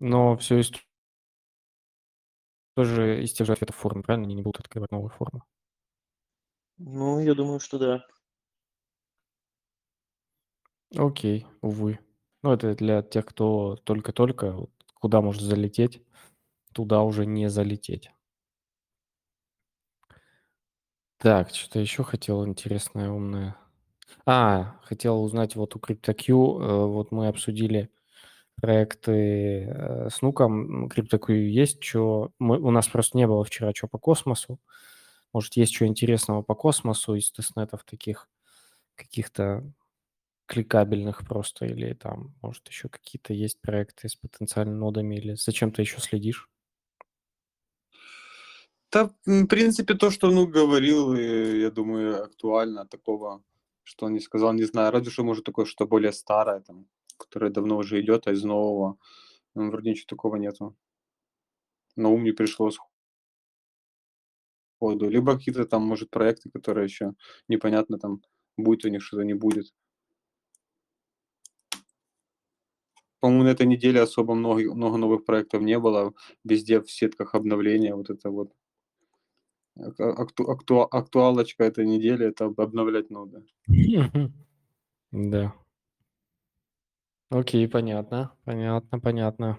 [0.00, 0.70] Но все из
[2.74, 4.24] тоже из тех же ответов формы, правильно?
[4.26, 5.42] Они не будут открывать новые формы.
[6.78, 8.04] Ну, я думаю, что да.
[10.96, 11.98] Окей, увы.
[12.42, 14.66] Ну, это для тех, кто только-только,
[15.00, 16.02] куда может залететь,
[16.74, 18.10] туда уже не залететь.
[21.18, 23.56] Так, что-то еще хотел интересное, умное.
[24.26, 27.90] А, хотел узнать вот у CryptoQ, э, вот мы обсудили
[28.60, 33.88] проекты э, с Нуком, CryptoQ есть, что мы, у нас просто не было вчера что
[33.88, 34.60] по космосу.
[35.32, 38.28] Может, есть что интересного по космосу из тестнетов таких
[38.94, 39.62] каких-то
[40.46, 45.82] кликабельных просто, или там, может, еще какие-то есть проекты с потенциальными нодами, или зачем ты
[45.82, 46.48] еще следишь?
[48.90, 53.42] Да, в принципе, то, что ну говорил, я думаю, актуально такого,
[53.82, 56.86] что он не сказал, не знаю, разве что может такое, что более старое, там,
[57.18, 58.98] которое давно уже идет, а из нового,
[59.54, 60.76] ну, вроде ничего такого нету.
[61.96, 62.70] На ум не пришло
[64.80, 65.08] сходу.
[65.08, 67.14] Либо какие-то там, может, проекты, которые еще
[67.48, 68.22] непонятно, там,
[68.56, 69.72] будет у них что-то, не будет.
[73.20, 76.14] По-моему, на этой неделе особо много, много новых проектов не было.
[76.44, 78.52] Везде в сетках обновления вот это вот
[79.98, 83.44] акту, акту, актуалочка этой недели это обновлять ноды.
[85.10, 85.54] Да.
[87.30, 89.58] Окей, понятно, понятно, понятно.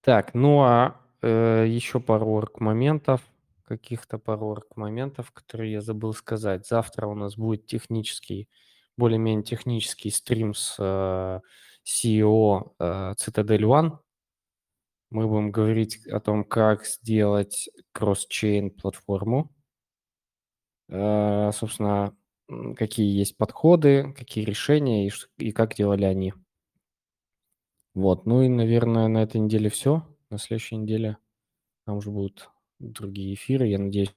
[0.00, 3.20] Так, ну а э, еще пару орг моментов,
[3.64, 6.66] каких-то пару орг моментов, которые я забыл сказать.
[6.66, 8.48] Завтра у нас будет технический,
[8.96, 11.40] более-менее технический стрим с э,
[11.86, 13.98] CEO э, Citadel One.
[15.10, 19.52] Мы будем говорить о том, как сделать кросс-чейн платформу.
[20.88, 22.16] Э, собственно,
[22.76, 26.34] какие есть подходы, какие решения и, и как делали они.
[27.94, 30.06] Вот, ну и, наверное, на этой неделе все.
[30.30, 31.18] На следующей неделе
[31.84, 33.66] там уже будут другие эфиры.
[33.66, 34.14] Я надеюсь,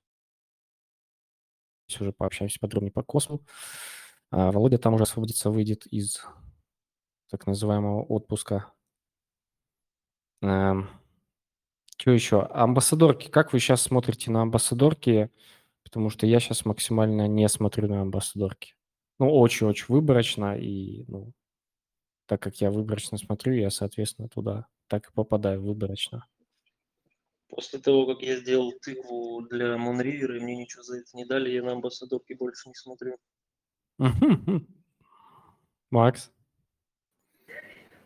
[2.00, 3.42] уже пообщаемся подробнее по косму.
[4.32, 6.26] А Володя там уже освободится, выйдет из
[7.30, 8.72] так называемого отпуска.
[10.42, 10.90] Эм,
[11.98, 12.44] что еще?
[12.44, 13.30] Амбассадорки.
[13.30, 15.32] Как вы сейчас смотрите на амбассадорки?
[15.86, 18.74] Потому что я сейчас максимально не смотрю на амбассадорки.
[19.20, 20.58] Ну, очень-очень выборочно.
[20.58, 21.32] И, ну,
[22.26, 26.28] так как я выборочно смотрю, я, соответственно, туда так и попадаю выборочно.
[27.48, 31.52] После того, как я сделал тыкву для Монривера, и мне ничего за это не дали,
[31.52, 33.18] я на амбассадорки больше не смотрю.
[35.92, 36.32] Макс?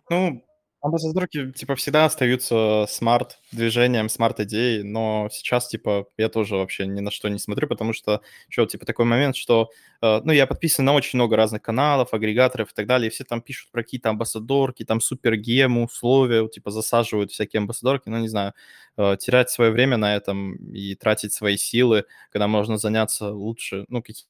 [0.10, 0.44] Ну,
[0.82, 7.28] амбассадорки, типа, всегда остаются smart-движением, smart-идеей, но сейчас, типа, я тоже вообще ни на что
[7.30, 9.70] не смотрю, потому что, что, типа, такой момент, что,
[10.02, 13.24] э, ну, я подписан на очень много разных каналов, агрегаторов и так далее, и все
[13.26, 18.54] там пишут про какие-то амбассадорки, там, супергемы, условия, типа, засаживают всякие амбассадорки, ну, не знаю,
[18.98, 24.02] э, терять свое время на этом и тратить свои силы, когда можно заняться лучше, ну,
[24.02, 24.26] какие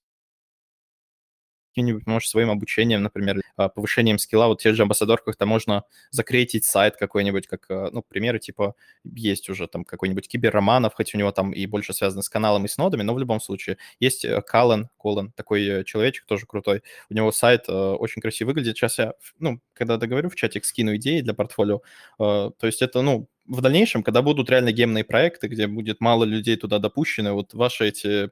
[1.69, 4.47] каким-нибудь, может, своим обучением, например, а, повышением скилла.
[4.47, 9.49] Вот в тех же амбассадорках-то можно закрейтить сайт какой-нибудь, как, а, ну, примеры, типа, есть
[9.49, 12.77] уже там какой-нибудь киберроманов, хоть у него там и больше связано с каналом и с
[12.77, 16.83] нодами, но в любом случае есть э, Каллен, Колан, такой э, человечек тоже крутой.
[17.09, 18.77] У него сайт э, очень красиво выглядит.
[18.77, 21.81] Сейчас я, ну, когда договорю в чатик, скину идеи для портфолио.
[22.17, 26.55] То есть это, ну, в дальнейшем, когда будут реально гемные проекты, где будет мало людей
[26.55, 28.29] туда допущены, вот ваши эти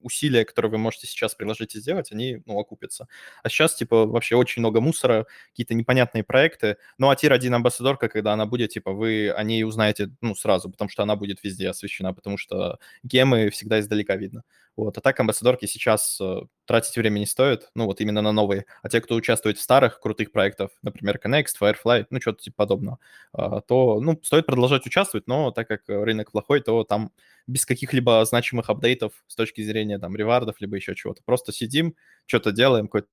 [0.00, 3.08] усилия, которые вы можете сейчас приложить и сделать, они, ну, окупятся.
[3.42, 6.76] А сейчас, типа, вообще очень много мусора, какие-то непонятные проекты.
[6.98, 10.88] Ну, а тир-1 амбассадорка, когда она будет, типа, вы о ней узнаете, ну, сразу, потому
[10.90, 14.42] что она будет везде освещена, потому что гемы всегда издалека видно.
[14.78, 14.96] Вот.
[14.96, 18.64] А так амбассадорки сейчас э, тратить время не стоит, ну, вот именно на новые.
[18.80, 23.00] А те, кто участвует в старых крутых проектах, например, Connect, Firefly, ну, что-то типа подобного,
[23.36, 27.10] э, то, ну, стоит продолжать участвовать, но так как рынок плохой, то там
[27.48, 31.24] без каких-либо значимых апдейтов с точки зрения, там, ревардов, либо еще чего-то.
[31.24, 33.08] Просто сидим, что-то делаем, какую-то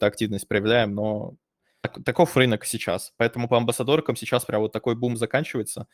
[0.00, 1.36] активность проявляем, но
[1.82, 3.12] так, таков рынок сейчас.
[3.16, 5.86] Поэтому по амбассадоркам сейчас прям вот такой бум заканчивается,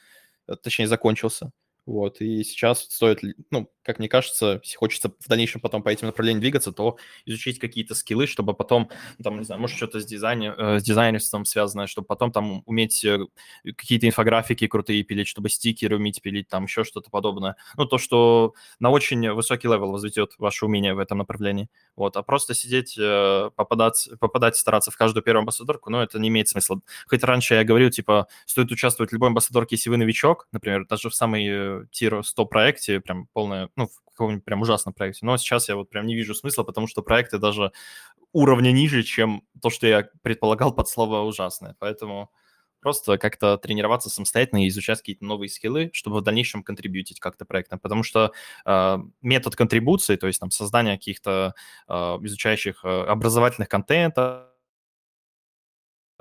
[0.47, 1.51] э, точнее, закончился.
[1.89, 3.21] Вот, и сейчас стоит,
[3.51, 7.59] ну, как мне кажется, если хочется в дальнейшем потом по этим направлениям двигаться, то изучить
[7.59, 8.91] какие-то скиллы, чтобы потом,
[9.25, 13.03] там, не знаю, может, что-то с, дизайне, э, с дизайнерством связанное, чтобы потом там уметь
[13.07, 13.19] э,
[13.65, 17.57] какие-то инфографики крутые пилить, чтобы стикеры уметь пилить, там еще что-то подобное.
[17.79, 21.71] Ну, то, что на очень высокий левел возведет ваше умение в этом направлении.
[21.97, 26.29] Вот, а просто сидеть, э, попадать, попадать, стараться в каждую первую амбассадорку, ну, это не
[26.29, 26.83] имеет смысла.
[27.07, 31.09] Хоть раньше я говорил, типа, стоит участвовать в любой амбассадорке, если вы новичок, например, даже
[31.09, 35.25] в самой tier 100 проекте, прям полное, ну, в каком-нибудь прям ужасном проекте.
[35.25, 37.73] Но сейчас я вот прям не вижу смысла, потому что проекты даже
[38.33, 41.77] уровня ниже, чем то, что я предполагал под слово «ужасное».
[41.79, 42.31] Поэтому
[42.81, 47.79] просто как-то тренироваться самостоятельно и изучать какие-то новые скиллы, чтобы в дальнейшем контрибьютить как-то проектом.
[47.79, 48.33] Потому что
[48.67, 51.55] э, метод контрибуции, то есть там создание каких-то
[51.89, 54.49] э, изучающих э, образовательных контентов,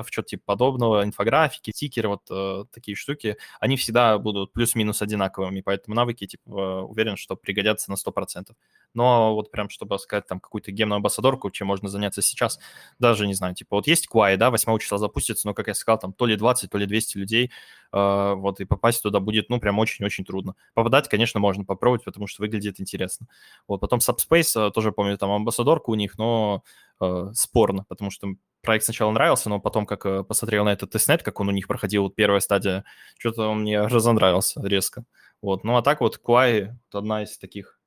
[0.05, 5.95] что-то типа подобного, инфографики, тикеры, вот э, такие штуки, они всегда будут плюс-минус одинаковыми, поэтому
[5.95, 8.55] навыки, типа, уверен, что пригодятся на 100%.
[8.93, 12.59] Но вот прям, чтобы сказать там какую-то гемную амбассадорку, чем можно заняться сейчас,
[12.99, 15.99] даже не знаю, типа, вот есть Quai, да, 8 числа запустится, но, как я сказал,
[15.99, 17.51] там то ли 20, то ли 200 людей,
[17.91, 20.55] э, вот, и попасть туда будет, ну, прям очень-очень трудно.
[20.73, 23.27] Попадать, конечно, можно попробовать, потому что выглядит интересно.
[23.67, 26.63] Вот, потом Subspace, э, тоже помню, там амбассадорка у них, но
[27.01, 28.27] э, спорно, потому что
[28.61, 31.67] проект сначала нравился, но потом, как э, посмотрел на этот тестнет, как он у них
[31.67, 32.83] проходил, вот первая стадия,
[33.17, 35.03] что-то он мне разонравился резко.
[35.41, 35.63] Вот.
[35.63, 37.79] Ну а так вот Quai– одна из таких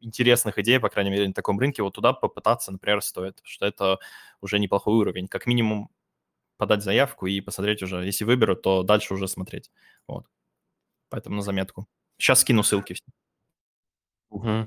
[0.00, 3.98] интересных идей, по крайней мере, на таком рынке, вот туда попытаться, например, стоит, что это
[4.40, 5.28] уже неплохой уровень.
[5.28, 5.90] Как минимум
[6.56, 9.70] подать заявку и посмотреть уже, если выберут, то дальше уже смотреть.
[10.06, 10.26] Вот.
[11.08, 11.86] Поэтому на заметку.
[12.18, 12.96] Сейчас скину ссылки.
[14.30, 14.66] Угу.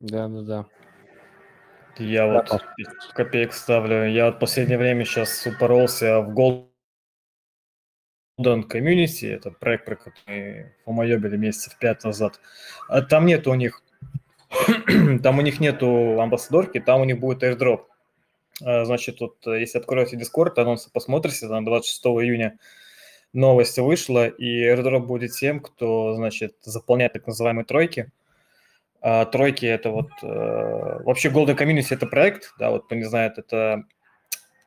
[0.00, 0.66] Да-да-да.
[1.98, 2.62] Я вот
[3.14, 4.08] копеек ставлю.
[4.08, 6.68] Я вот в последнее время сейчас упоролся в Golden
[8.68, 9.34] Community.
[9.34, 12.40] Это проект, про который мы помоебили месяцев пять назад.
[12.88, 13.82] А там нет у них
[15.22, 17.82] там у них нету амбассадорки, там у них будет airdrop.
[18.64, 22.58] А, значит, вот если откроете Discord, анонсы посмотрите, там 26 июня
[23.32, 28.10] новость вышла, и airdrop будет тем, кто, значит, заполняет так называемые тройки.
[29.00, 30.26] А, тройки это вот э,
[31.04, 33.84] вообще Golden Community это проект, да, вот кто не знает, это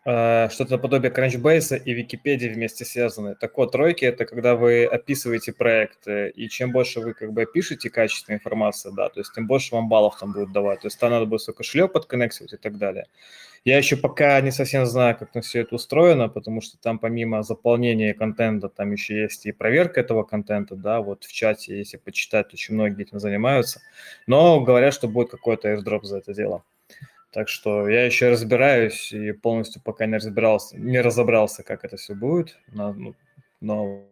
[0.06, 3.36] э, что-то подобие Crunchbase и Википедии вместе связаны.
[3.36, 7.90] Так вот, тройки это когда вы описываете проект, и чем больше вы как бы пишете
[7.90, 10.80] качественной информации, да, то есть тем больше вам баллов там будут давать.
[10.80, 13.08] То есть там надо будет свой кошелек подконнексировать и так далее.
[13.64, 17.44] Я еще пока не совсем знаю, как там все это устроено, потому что там помимо
[17.44, 22.52] заполнения контента, там еще есть и проверка этого контента, да, вот в чате, если почитать,
[22.54, 23.82] очень многие этим занимаются.
[24.26, 26.64] Но говорят, что будет какой-то airdrop за это дело.
[27.32, 32.16] Так что я еще разбираюсь и полностью пока не разбирался, не разобрался, как это все
[32.16, 32.58] будет.
[32.74, 33.16] Но, ну,
[33.62, 34.08] но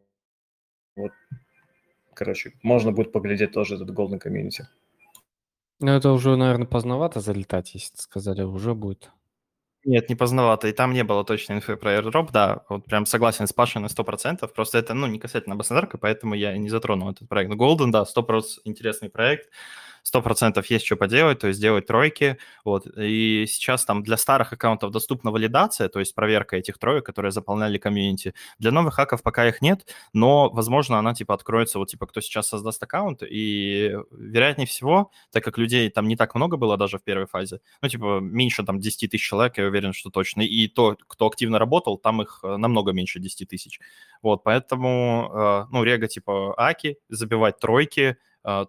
[0.95, 1.11] вот,
[2.13, 4.63] короче, можно будет поглядеть тоже этот Golden Community.
[5.79, 9.11] Ну, это уже, наверное, поздновато залетать, если сказали, уже будет.
[9.85, 10.67] Нет, не поздновато.
[10.67, 12.63] И там не было точной инфы про airdrop, да.
[12.69, 14.53] Вот прям согласен с Пашей на 100%.
[14.53, 17.49] Просто это, ну, не касательно Баснарка, поэтому я не затронул этот проект.
[17.49, 19.49] Но Golden, да, 100% интересный проект
[20.09, 24.51] сто процентов есть что поделать, то есть делать тройки, вот, и сейчас там для старых
[24.53, 28.33] аккаунтов доступна валидация, то есть проверка этих троек, которые заполняли комьюнити.
[28.57, 32.49] Для новых хаков пока их нет, но, возможно, она, типа, откроется, вот, типа, кто сейчас
[32.49, 37.03] создаст аккаунт, и, вероятнее всего, так как людей там не так много было даже в
[37.03, 40.97] первой фазе, ну, типа, меньше там 10 тысяч человек, я уверен, что точно, и то,
[41.07, 43.79] кто активно работал, там их э, намного меньше 10 тысяч.
[44.23, 48.17] Вот, поэтому, э, ну, рега типа Аки, забивать тройки,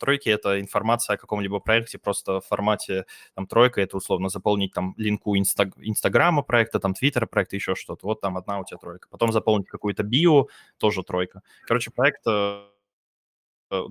[0.00, 3.04] тройки— это информация о каком-либо проекте, просто в формате
[3.34, 8.06] там тройка— это условно заполнить там линку инста- Инстаграма проекта, там Твиттера проекта, еще что-то.
[8.06, 9.08] Вот там одна у тебя тройка.
[9.10, 10.46] Потом заполнить какую-то био,
[10.78, 11.42] тоже тройка.
[11.66, 12.62] Короче, проект Э,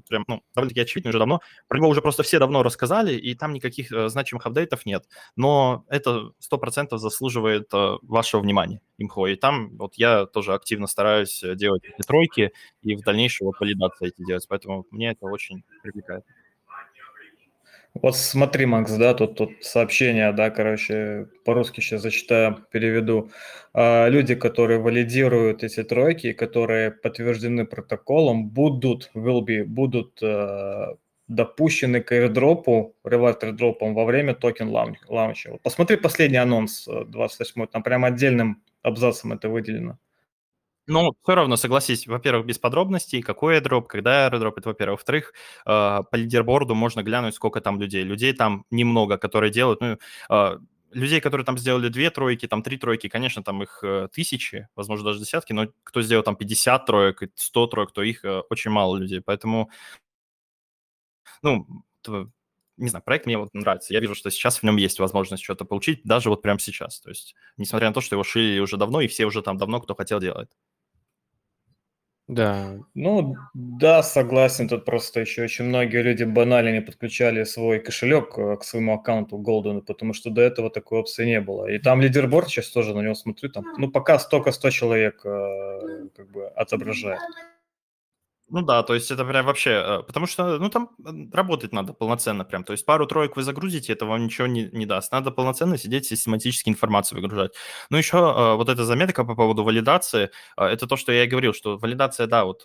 [0.07, 1.41] прям, ну, довольно-таки очевидно уже давно.
[1.67, 5.05] Про него уже просто все давно рассказали, и там никаких э, значимых апдейтов нет.
[5.35, 9.27] Но это 100% заслуживает э, вашего внимания, имхо.
[9.27, 12.51] И там вот я тоже активно стараюсь э, делать эти тройки
[12.81, 14.45] и в дальнейшем вот валидации эти делать.
[14.47, 16.25] Поэтому мне это очень привлекает.
[17.95, 23.31] Вот смотри, Макс, да, тут, тут сообщение, да, короче, по-русски сейчас зачитаю, переведу.
[23.73, 30.95] А, люди, которые валидируют эти тройки, которые подтверждены протоколом, будут, will be, будут а,
[31.27, 35.57] допущены к airdropу, reward airdropом во время токен лаунча.
[35.63, 39.97] Посмотри последний анонс 28 э, там прям отдельным абзацем это выделено.
[40.91, 44.99] Ну, все равно, согласись, во-первых, без подробностей, какой airdrop, когда airdrop, это во-первых.
[44.99, 45.33] Во-вторых,
[45.67, 45.69] э,
[46.11, 48.03] по лидерборду можно глянуть, сколько там людей.
[48.03, 49.99] Людей там немного, которые делают, ну,
[50.31, 50.59] э,
[50.91, 55.05] людей, которые там сделали две тройки, там три тройки, конечно, там их э, тысячи, возможно,
[55.05, 59.21] даже десятки, но кто сделал там 50 троек, 100 троек, то их очень мало людей.
[59.21, 59.69] Поэтому,
[61.43, 61.67] ну,
[62.77, 63.93] не знаю, проект мне вот нравится.
[63.93, 67.01] Я вижу, что сейчас в нем есть возможность что-то получить, даже вот прямо сейчас.
[67.01, 69.81] То есть, несмотря на то, что его шили уже давно, и все уже там давно,
[69.81, 70.49] кто хотел, делать.
[72.29, 72.77] Да.
[72.93, 74.67] Ну, да, согласен.
[74.67, 79.39] Тут просто еще очень многие люди банально не подключали свой кошелек э, к своему аккаунту
[79.39, 81.65] Golden, потому что до этого такой опции не было.
[81.65, 86.07] И там лидерборд сейчас тоже на него смотрю, там, ну, пока столько 100 человек э,
[86.15, 87.19] как бы отображает.
[88.51, 90.89] Ну да, то есть это прям вообще, э, потому что, ну там
[91.31, 95.11] работать надо полноценно прям, то есть пару-троек вы загрузите, это вам ничего не, не даст.
[95.11, 97.53] Надо полноценно сидеть, систематически информацию выгружать.
[97.91, 101.27] Ну еще э, вот эта заметка по поводу валидации, э, это то, что я и
[101.27, 102.63] говорил, что валидация, да, вот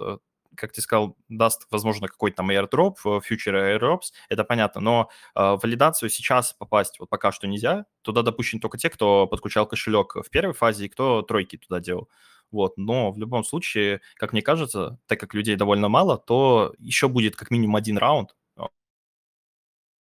[0.56, 6.08] как ты сказал, даст, возможно, какой-то там airdrop, future airdrops, это понятно, но э, валидацию
[6.10, 7.84] сейчас попасть вот пока что нельзя.
[8.02, 12.08] Туда допущены только те, кто подключал кошелек в первой фазе и кто тройки туда делал.
[12.50, 12.76] Вот.
[12.76, 17.36] Но в любом случае, как мне кажется, так как людей довольно мало, то еще будет
[17.36, 18.68] как минимум один раунд, а,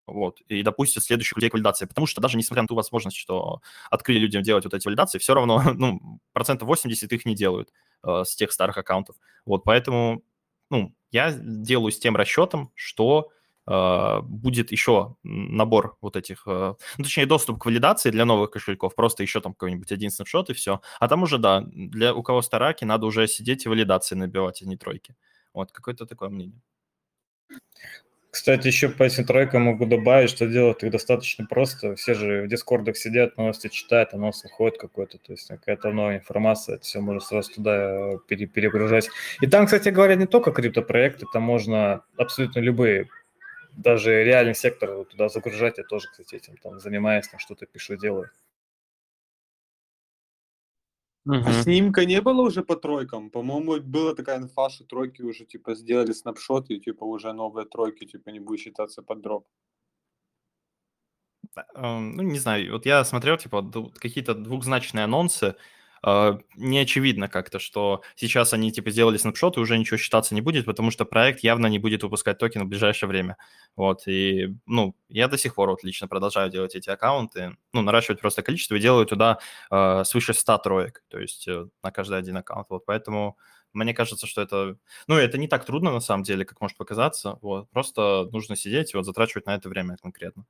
[0.06, 3.62] вот, и допустят следующих людей к валидации, потому что даже несмотря на ту возможность, что
[3.90, 7.72] открыли людям делать вот эти валидации, все равно, ну, процентов 80 их не делают
[8.06, 9.16] э, с тех старых аккаунтов,
[9.46, 10.24] вот, поэтому,
[10.70, 13.30] ну, я делаю с тем расчетом, что
[13.66, 19.24] будет еще набор вот этих, uh, ну, точнее, доступ к валидации для новых кошельков, просто
[19.24, 20.82] еще там какой-нибудь один снапшот и все.
[21.00, 24.66] А там уже, да, для у кого стараки, надо уже сидеть и валидации набивать, а
[24.66, 25.16] не тройки.
[25.54, 26.62] Вот, какое-то такое мнение.
[28.34, 31.96] Кстати, еще по этим тройкам могу добавить, что делать их достаточно просто.
[31.96, 36.76] Все же в дискордах сидят, новости читают, анонс выходит какой-то, то есть какая-то новая информация,
[36.76, 39.08] это все можно сразу туда пере перегружать.
[39.40, 43.08] И там, кстати говоря, не только криптопроекты, там можно абсолютно любые
[43.78, 48.30] даже реальный сектор туда загружать, я тоже, кстати, этим там занимаюсь, там что-то пишу, делаю.
[51.26, 51.36] Угу.
[51.46, 53.30] А снимка не было уже по тройкам?
[53.30, 58.06] По-моему, была такая инфа, что тройки уже, типа, сделали снапшоты, и, типа, уже новые тройки,
[58.06, 59.48] типа, не будет считаться под дроп.
[61.76, 63.64] Ну, не знаю, вот я смотрел, типа,
[63.96, 65.56] какие-то двухзначные анонсы,
[66.04, 70.42] а, не очевидно как-то, что сейчас они типа сделали снапшот и уже ничего считаться не
[70.42, 73.38] будет, потому что проект явно не будет выпускать токен в ближайшее время.
[73.78, 78.20] Вот, и, ну, я до сих пор вот лично продолжаю делать эти аккаунты, ну, наращивать
[78.20, 79.40] просто количество и делаю туда
[79.72, 83.38] э, свыше 100 троек, то есть э, на каждый один аккаунт, вот, поэтому
[83.72, 84.78] мне кажется, что это,
[85.08, 88.94] ну, это не так трудно на самом деле, как может показаться, вот, просто нужно сидеть
[88.94, 90.46] и вот затрачивать на это время конкретно.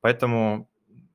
[0.00, 0.68] Поэтому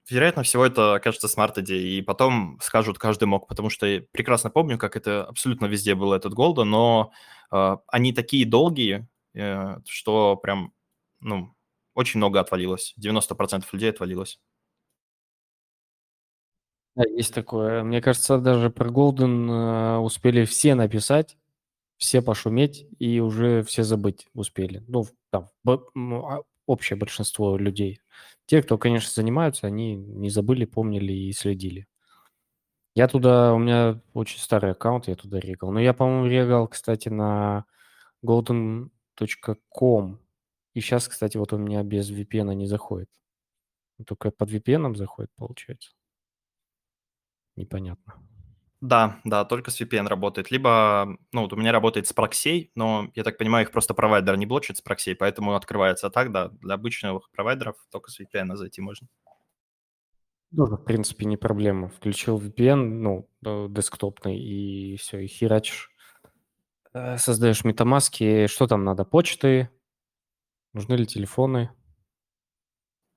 [0.10, 4.78] вероятно всего, это окажется smart-идеей, и потом скажут каждый мог, потому что я прекрасно помню,
[4.78, 7.12] как это абсолютно везде было этот голда, но
[7.52, 10.74] э, они такие долгие, э, что прям,
[11.20, 11.54] ну,
[11.94, 14.40] очень много отвалилось, 90% людей отвалилось.
[16.96, 17.84] Да, есть такое.
[17.84, 21.38] Мне кажется, даже про Golden э, успели все написать,
[21.98, 24.84] все пошуметь и уже все забыть успели.
[24.88, 26.40] Ну, там, а,
[26.70, 28.02] общее большинство людей.
[28.46, 31.88] Те, кто, конечно, занимаются, они не забыли, помнили и следили.
[32.96, 35.72] Я туда, у меня очень старый аккаунт, я туда регал.
[35.72, 37.66] Но я, по-моему, регал, кстати, на
[38.24, 40.20] golden.com.
[40.74, 43.10] И сейчас, кстати, вот у меня без VPN не заходит.
[44.06, 45.92] Только под VPN заходит, получается.
[47.56, 48.29] Непонятно.
[48.82, 50.52] Да, да, только с VPN работает.
[50.52, 54.38] Либо, ну, вот у меня работает с проксей, но, я так понимаю, их просто провайдер
[54.38, 56.08] не блочит с проксей, поэтому открывается.
[56.08, 59.08] А так, да, для обычных провайдеров только с VPN зайти можно.
[60.56, 61.90] Тоже, в принципе, не проблема.
[61.90, 65.92] Включил VPN, ну, десктопный, и все, и херачишь.
[66.94, 68.48] Э, создаешь метамаски.
[68.48, 69.04] Что там надо?
[69.04, 69.70] Почты,
[70.74, 71.72] Нужны ли телефоны?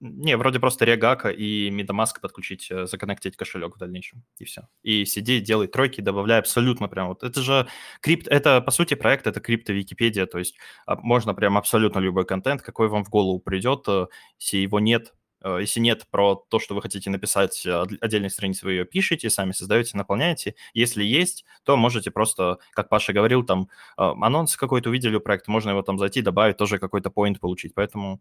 [0.04, 4.62] Не, вроде просто Регака и MetaMask подключить, э, законнектить кошелек в дальнейшем, и все.
[4.82, 7.22] И сиди, делай тройки, добавляй абсолютно прям вот.
[7.22, 7.68] Это же
[8.00, 12.24] крипт, это по сути проект, это крипто Википедия, то есть а, можно прям абсолютно любой
[12.24, 14.06] контент, какой вам в голову придет, э,
[14.40, 17.64] если его нет, э, если нет про то, что вы хотите написать
[18.00, 20.56] отдельной странице, вы ее пишете, сами создаете, наполняете.
[20.74, 25.70] Если есть, то можете просто, как Паша говорил, там анонс какой-то увидели у проекта, можно
[25.70, 27.72] его там зайти, добавить, тоже какой-то point получить.
[27.72, 28.20] Поэтому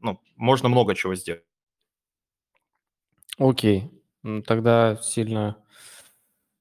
[0.00, 1.44] ну, можно много чего сделать.
[3.38, 3.90] Окей,
[4.46, 5.62] тогда сильно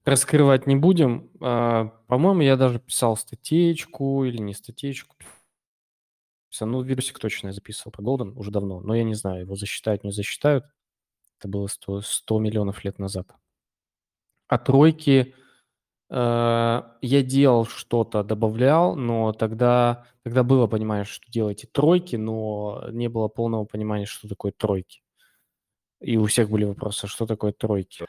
[0.03, 1.29] раскрывать не будем.
[1.41, 5.15] А, по-моему, я даже писал статейку или не статейку.
[6.61, 10.05] Ну, видосик точно я записывал про Голден уже давно, но я не знаю, его засчитают,
[10.05, 10.65] не засчитают.
[11.37, 13.29] Это было 100, 100 миллионов лет назад.
[14.47, 15.35] А тройки
[16.09, 23.27] я делал что-то, добавлял, но тогда, тогда было понимание, что делаете тройки, но не было
[23.27, 25.01] полного понимания, что такое тройки.
[26.01, 28.05] И у всех были вопросы, что такое тройки.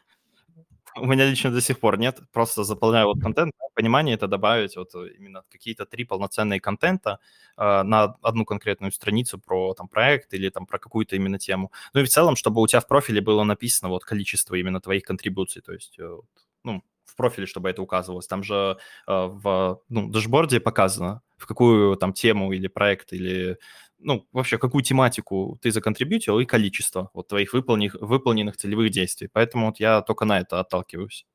[0.98, 4.94] У меня лично до сих пор нет, просто заполняю вот контент, понимание это добавить вот
[4.94, 7.18] именно какие-то три полноценные контента
[7.58, 11.70] э, на одну конкретную страницу про там проект или там про какую-то именно тему.
[11.92, 15.02] Ну и в целом, чтобы у тебя в профиле было написано вот количество именно твоих
[15.02, 16.16] контрибуций, то есть э,
[16.64, 16.82] ну,
[17.16, 18.26] в профиле, чтобы это указывалось.
[18.26, 18.76] Там же
[19.08, 23.58] э, в ну, дашборде показано, в какую там тему или проект, или
[23.98, 29.28] ну, вообще, какую тематику ты законтрибьютил и количество вот твоих выполненных, выполненных целевых действий.
[29.32, 31.26] Поэтому вот я только на это отталкиваюсь.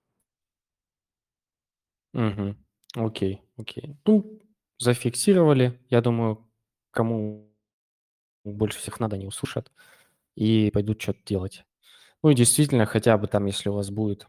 [2.14, 2.56] Угу.
[2.98, 3.96] Окей, окей.
[4.06, 4.40] Ну,
[4.78, 5.80] зафиксировали.
[5.90, 6.48] Я думаю,
[6.92, 7.52] кому
[8.44, 9.72] больше всех надо, не услышат
[10.36, 11.66] и пойдут что-то делать.
[12.24, 14.28] Ну и действительно, хотя бы там, если у вас будет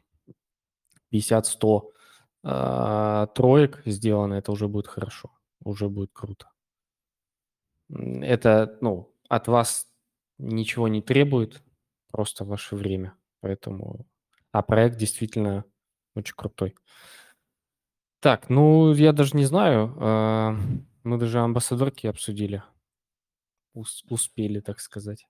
[1.12, 1.92] 50-100
[2.44, 5.30] а, троек сделано, это уже будет хорошо,
[5.64, 6.48] уже будет круто.
[7.90, 9.88] Это, ну, от вас
[10.38, 11.62] ничего не требует,
[12.10, 13.16] просто ваше время.
[13.40, 14.06] Поэтому,
[14.50, 15.64] а проект действительно
[16.14, 16.74] очень крутой.
[18.20, 20.50] Так, ну, я даже не знаю, э,
[21.02, 22.62] мы даже амбассадорки обсудили.
[23.74, 25.26] Ус- успели, так сказать.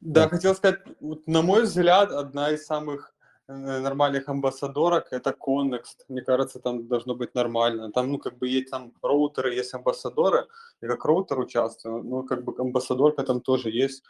[0.00, 3.14] Да, да, хотел сказать, вот, на мой взгляд, одна из самых
[3.48, 6.04] нормальных амбассадорок, это Connext.
[6.08, 7.90] Мне кажется, там должно быть нормально.
[7.92, 10.48] Там, ну, как бы есть там роутеры, есть амбассадоры,
[10.80, 14.04] и как роутер участвую, ну, как бы амбассадорка там тоже есть.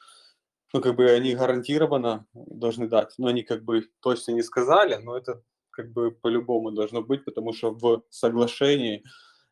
[0.74, 3.14] Ну, как бы они гарантированно должны дать.
[3.18, 7.53] Но они как бы точно не сказали, но это как бы по-любому должно быть, потому
[7.53, 9.05] что в соглашении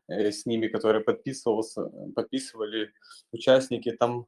[0.07, 2.93] э, с ними, которые подписывался, подписывали
[3.31, 4.27] участники, там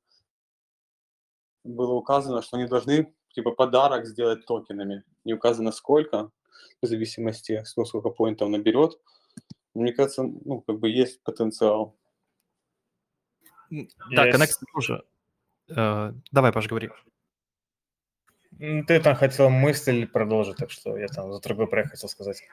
[1.64, 5.03] было указано, что они должны типа подарок сделать токенами.
[5.23, 6.31] Не указано сколько,
[6.81, 8.99] в зависимости сколько поинтов наберет.
[9.73, 11.95] Мне кажется, ну, как бы есть потенциал.
[13.69, 14.38] Да, есть.
[14.38, 15.03] Connect тоже.
[15.75, 16.89] Э, давай, Паш, говори.
[18.59, 22.43] Ты там хотел мысль продолжить, так что я там за другой проект хотел сказать.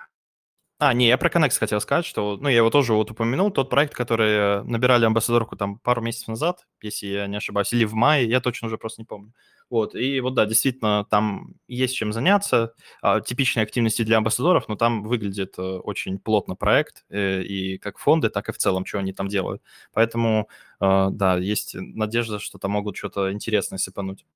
[0.78, 3.68] А, не, я про Connect хотел сказать, что, ну, я его тоже вот упомянул, тот
[3.68, 7.92] проект, который э, набирали амбассадорку там пару месяцев назад, если я не ошибаюсь, или в
[7.92, 9.34] мае, я точно уже просто не помню.
[9.70, 14.74] Вот, и вот да, действительно, там есть чем заняться, а, типичные активности для амбассадоров, но
[14.74, 18.98] там выглядит э, очень плотно проект, э, и как фонды, так и в целом, что
[18.98, 19.62] они там делают.
[19.92, 20.48] Поэтому,
[20.80, 24.26] э, да, есть надежда, что там могут что-то интересное сыпануть.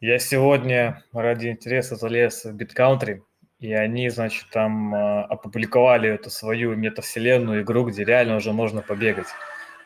[0.00, 3.20] Я сегодня ради интереса залез в BitCountry,
[3.58, 9.26] и они, значит, там опубликовали эту свою метавселенную игру, где реально уже можно побегать.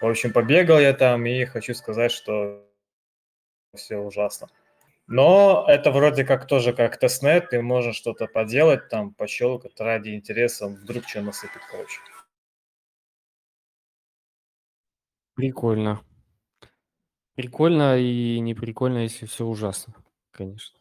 [0.01, 2.63] В общем, побегал я там и хочу сказать, что
[3.75, 4.49] все ужасно.
[5.07, 10.69] Но это вроде как тоже как тестнет, ты можешь что-то поделать, там, пощелкать ради интереса,
[10.69, 11.99] вдруг что насыпет, короче.
[15.35, 16.03] Прикольно.
[17.35, 19.95] Прикольно и не прикольно, если все ужасно,
[20.31, 20.79] конечно.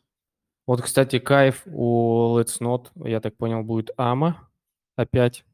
[0.68, 4.50] Вот, кстати, кайф у Let's Not, я так понял, будет Ама
[4.96, 5.46] опять.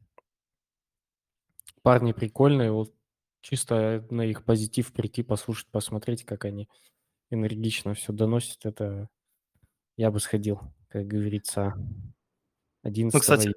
[1.84, 2.94] Парни прикольные, вот
[3.42, 6.68] чисто на их позитив прийти, послушать, посмотреть, как они
[7.30, 9.10] энергично все доносят, это
[9.98, 11.74] я бы сходил, как говорится,
[12.84, 13.54] 11 Ну, кстати,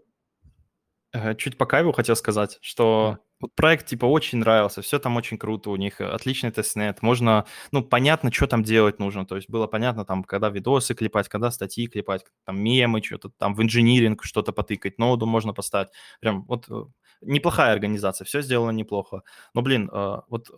[1.13, 5.39] э, чуть по кайву хотел сказать, что вот проект типа очень нравился, все там очень
[5.39, 9.67] круто, у них отличный тестнет, можно, ну, понятно, что там делать нужно, то есть было
[9.67, 14.53] понятно там, когда видосы клепать, когда статьи клепать, там мемы, что-то там в инжиниринг что-то
[14.53, 15.91] потыкать, ноду можно поставить,
[16.21, 16.85] прям вот э,
[17.23, 19.23] неплохая организация, все сделано неплохо,
[19.55, 20.51] но, блин, э, вот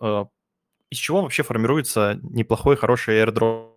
[0.93, 3.71] из чего вообще формируется неплохой, хороший airdrop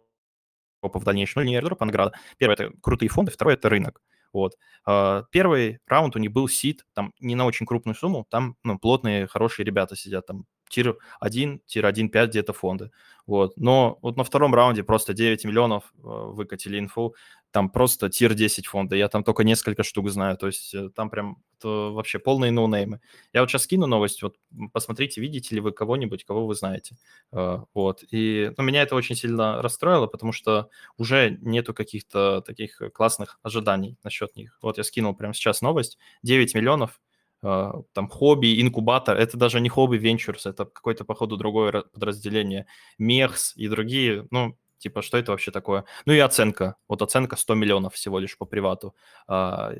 [0.82, 1.42] в дальнейшем?
[1.42, 2.12] Ну, не airdrop, а награда.
[2.36, 4.00] Первое– это крутые фонды, второе– это рынок.
[4.32, 4.52] Вот.
[4.84, 8.78] А, первый раунд у них был сид, там не на очень крупную сумму, там ну,
[8.78, 12.90] плотные, хорошие ребята сидят, там тир 1, тир 1.5 где-то фонды.
[13.26, 13.56] Вот.
[13.56, 17.14] Но вот на втором раунде просто 9 миллионов э, выкатили инфу,
[17.50, 21.08] там просто тир 10 фонда, я там только несколько штук знаю, то есть э, там
[21.08, 23.00] прям вообще полные ноунеймы.
[23.32, 24.36] Я вот сейчас скину новость, вот
[24.72, 26.96] посмотрите, видите ли вы кого-нибудь, кого вы знаете.
[27.32, 28.04] Э, вот.
[28.10, 33.96] И ну, меня это очень сильно расстроило, потому что уже нету каких-то таких классных ожиданий
[34.02, 34.58] насчет них.
[34.62, 37.00] Вот я скинул прямо сейчас новость, 9 миллионов,
[37.42, 42.66] э, там хобби, инкубатор, это даже не хобби венчурс, это какое-то, походу, другое подразделение,
[42.98, 45.84] мехс и другие, ну, Типа, что это вообще такое?
[46.04, 46.76] Ну и оценка.
[46.88, 48.94] Вот оценка 100 миллионов всего лишь по привату.
[49.26, 49.72] А,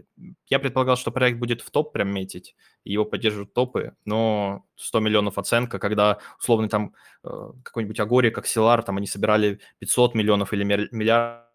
[0.49, 5.39] я предполагал, что проект будет в топ прям метить, его поддерживают топы, но 100 миллионов
[5.39, 6.95] оценка, когда условно там
[7.25, 7.29] э,
[7.63, 11.47] какой-нибудь Агори, как Силар, там они собирали 500 миллионов или миллиард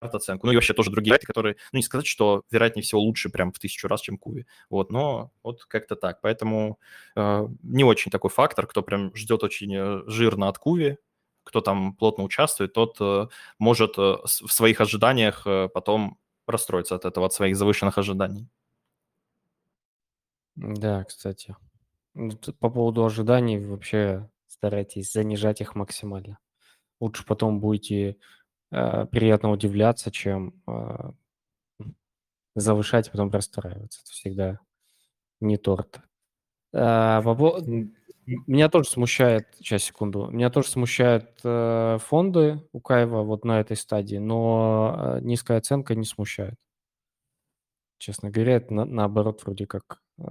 [0.00, 0.46] оценку.
[0.46, 3.52] Ну и вообще тоже другие проекты, которые, ну не сказать, что вероятнее всего лучше прям
[3.52, 4.46] в тысячу раз, чем Куви.
[4.70, 6.20] Вот, но вот как-то так.
[6.20, 6.78] Поэтому
[7.16, 10.98] э, не очень такой фактор, кто прям ждет очень э, жирно от Куви,
[11.44, 13.26] кто там плотно участвует, тот э,
[13.58, 18.48] может э, в своих ожиданиях э, потом расстроиться от этого, от своих завышенных ожиданий.
[20.56, 21.56] Да, кстати.
[22.60, 26.38] По поводу ожиданий вообще старайтесь занижать их максимально.
[27.00, 28.16] Лучше потом будете
[28.70, 31.12] э, приятно удивляться, чем э,
[32.54, 34.00] завышать, потом расстраиваться.
[34.02, 34.60] Это всегда
[35.40, 36.00] не торт.
[36.74, 37.60] А, по,
[38.26, 43.76] меня тоже смущает, сейчас, секунду, меня тоже смущают э, фонды у Каева вот на этой
[43.76, 46.54] стадии, но э, низкая оценка не смущает.
[47.98, 50.22] Честно говоря, это на, наоборот вроде как э,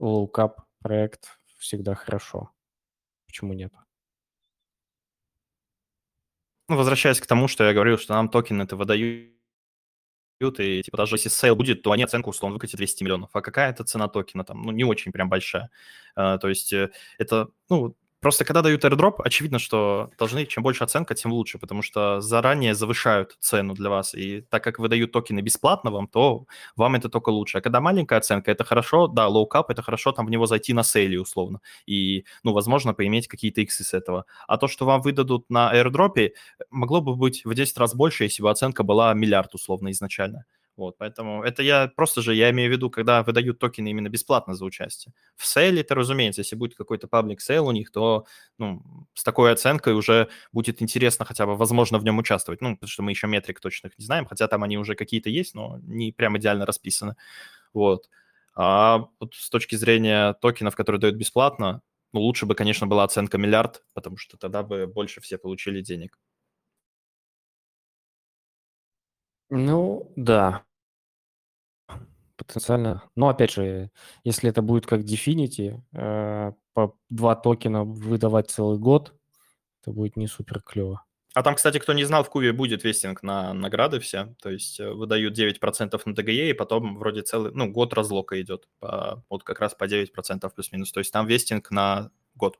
[0.00, 2.50] low cap проект всегда хорошо.
[3.26, 3.72] Почему нет?
[6.68, 9.39] Ну, возвращаясь к тому, что я говорил, что нам токены это выдают
[10.40, 13.30] и типа даже если sale будет, то они оценку условно выкатят 200 миллионов.
[13.32, 14.62] А какая это цена токена там?
[14.62, 15.70] Ну, не очень прям большая.
[16.16, 20.84] Э, то есть э, это, ну, Просто когда дают airdrop, очевидно, что должны, чем больше
[20.84, 24.14] оценка, тем лучше, потому что заранее завышают цену для вас.
[24.14, 26.46] И так как выдают токены бесплатно вам, то
[26.76, 27.58] вам это только лучше.
[27.58, 30.82] А когда маленькая оценка, это хорошо, да, cap, это хорошо там в него зайти на
[30.82, 31.60] сейле условно.
[31.86, 34.26] И, ну, возможно, поиметь какие-то иксы с этого.
[34.46, 36.32] А то, что вам выдадут на airdrop,
[36.70, 40.44] могло бы быть в 10 раз больше, если бы оценка была миллиард условно изначально.
[40.80, 44.54] Вот, поэтому это я просто же, я имею в виду, когда выдают токены именно бесплатно
[44.54, 45.12] за участие.
[45.36, 48.24] В сейле это, разумеется, если будет какой-то public sale у них, то
[48.56, 52.62] ну, с такой оценкой уже будет интересно хотя бы, возможно, в нем участвовать.
[52.62, 55.54] Ну, потому что мы еще метрик точных не знаем, хотя там они уже какие-то есть,
[55.54, 57.14] но не прям идеально расписаны.
[57.74, 58.08] Вот.
[58.54, 61.82] А вот с точки зрения токенов, которые дают бесплатно,
[62.14, 66.18] ну, лучше бы, конечно, была оценка миллиард, потому что тогда бы больше все получили денег.
[69.50, 70.64] Ну, да
[72.50, 73.02] потенциально.
[73.16, 73.90] Но опять же,
[74.24, 79.14] если это будет как Definity, э, по два токена выдавать целый год,
[79.82, 81.04] это будет не супер клево.
[81.32, 84.34] А там, кстати, кто не знал, в Куве будет вестинг на награды все.
[84.42, 88.68] То есть э, выдают 9% на ТГЕ, и потом вроде целый, ну, год разлока идет.
[88.80, 90.90] По, вот как раз по 9% плюс-минус.
[90.90, 92.58] То есть там вестинг на год.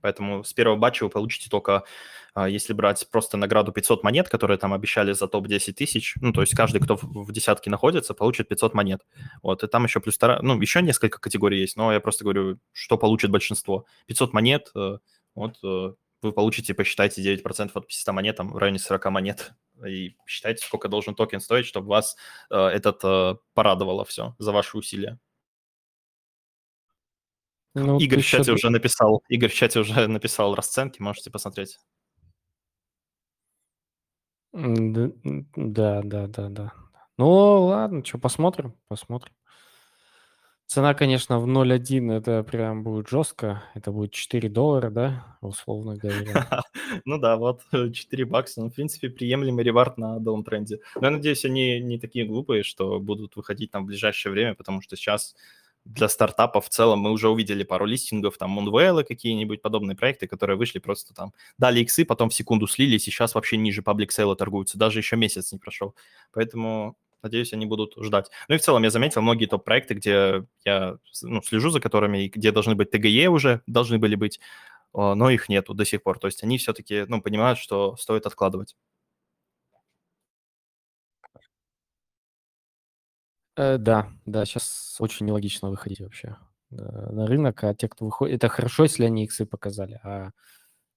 [0.00, 1.84] Поэтому с первого батча вы получите только,
[2.34, 6.40] а, если брать просто награду 500 монет, которые там обещали за топ-10 тысяч, ну, то
[6.42, 9.00] есть каждый, кто в десятке находится, получит 500 монет.
[9.42, 12.98] Вот, и там еще плюс, ну, еще несколько категорий есть, но я просто говорю, что
[12.98, 13.86] получит большинство.
[14.06, 14.98] 500 монет, э,
[15.34, 15.92] вот, э,
[16.22, 19.52] вы получите, посчитайте, 9% от 500 монет, там, в районе 40 монет,
[19.86, 22.16] и считайте, сколько должен токен стоить, чтобы вас
[22.50, 25.18] э, этот порадовало все за ваши усилия.
[27.78, 31.78] Ну, Игорь в чате уже написал, Игорь в чате уже написал расценки, можете посмотреть.
[34.54, 36.72] Да, да, да, да.
[37.18, 37.28] Ну,
[37.66, 39.32] ладно, что, посмотрим, посмотрим.
[40.66, 43.62] Цена, конечно, в 0.1 это прям будет жестко.
[43.74, 46.62] Это будет 4 доллара, да, условно говоря.
[47.04, 47.62] Ну да, вот
[47.92, 48.62] 4 бакса.
[48.62, 50.80] Ну, в принципе, приемлемый ревард на даунтренде.
[50.96, 54.80] Но я надеюсь, они не такие глупые, что будут выходить там в ближайшее время, потому
[54.82, 55.36] что сейчас
[55.86, 60.56] для стартапов в целом мы уже увидели пару листингов, там Moonwell какие-нибудь подобные проекты, которые
[60.56, 64.34] вышли просто там, дали иксы, потом в секунду слились, и сейчас вообще ниже паблик сейла
[64.36, 65.94] торгуются, даже еще месяц не прошел.
[66.32, 68.30] Поэтому, надеюсь, они будут ждать.
[68.48, 72.50] Ну и в целом я заметил многие топ-проекты, где я ну, слежу за которыми, где
[72.50, 74.40] должны быть ТГЕ уже, должны были быть,
[74.92, 76.18] но их нету до сих пор.
[76.18, 78.74] То есть они все-таки ну, понимают, что стоит откладывать.
[83.56, 86.36] Э, да, да, сейчас очень нелогично выходить вообще
[86.70, 90.30] на рынок, а те, кто выходит, это хорошо, если они иксы показали, а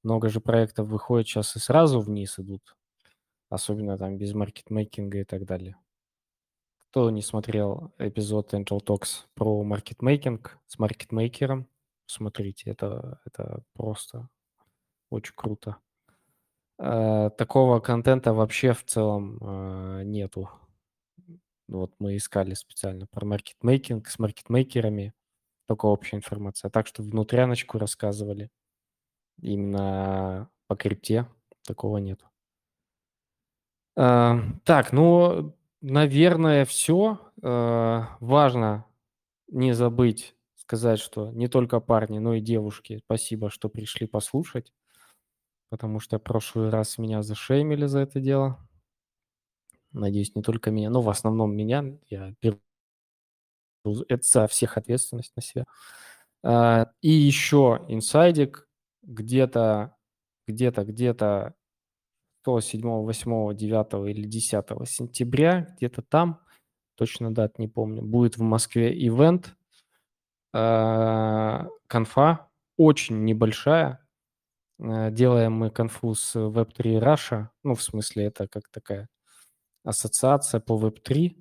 [0.03, 2.75] много же проектов выходит сейчас и сразу вниз идут,
[3.49, 5.77] особенно там без маркетмейкинга и так далее.
[6.91, 11.67] Кто не смотрел эпизод Angel Talks про маркетмейкинг с маркетмейкером,
[12.07, 14.27] смотрите, это, это просто
[15.11, 15.77] очень круто.
[16.79, 20.49] Э, такого контента вообще в целом э, нету.
[21.69, 25.13] Вот мы искали специально про маркетмейкинг с маркетмейкерами,
[25.67, 26.69] только общая информация.
[26.69, 28.49] Так что внутряночку рассказывали.
[29.41, 31.27] Именно по крипте
[31.63, 32.25] такого нету.
[33.95, 37.19] Э, так, ну, наверное, все.
[37.41, 38.85] Важно
[39.47, 44.73] не забыть сказать, что не только парни, но и девушки, спасибо, что пришли послушать
[45.69, 48.59] потому что прошлый раз меня зашеймили за это дело.
[49.91, 51.85] Надеюсь, не только меня, но в основном меня.
[52.09, 52.59] Я беру
[54.07, 55.65] это за всех ответственность на себя.
[56.43, 58.67] А, и еще инсайдик
[59.03, 59.95] где-то,
[60.47, 61.55] где-то, где-то
[62.45, 66.41] 7, 8, 9 или 10 сентября, где-то там,
[66.95, 69.55] точно дат не помню, будет в Москве ивент,
[70.53, 73.99] а, конфа, очень небольшая,
[74.79, 79.07] Э, делаем мы конфуз Web3 Russia, ну, в смысле, это как такая
[79.83, 81.35] ассоциация по Web3,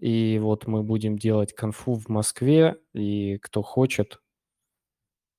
[0.00, 4.20] и вот мы будем делать конфу в Москве, и кто хочет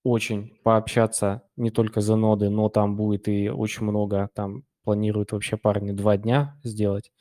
[0.03, 5.57] очень пообщаться не только за ноды, но там будет и очень много, там планируют вообще
[5.57, 7.11] парни два дня сделать.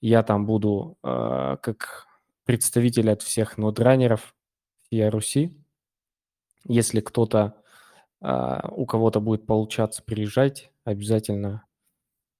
[0.00, 2.06] Я там буду э, как
[2.44, 4.34] представитель от всех нодранеров
[4.90, 5.56] и Руси.
[6.64, 7.62] Если кто-то
[8.20, 11.64] а, у кого-то будет получаться приезжать, обязательно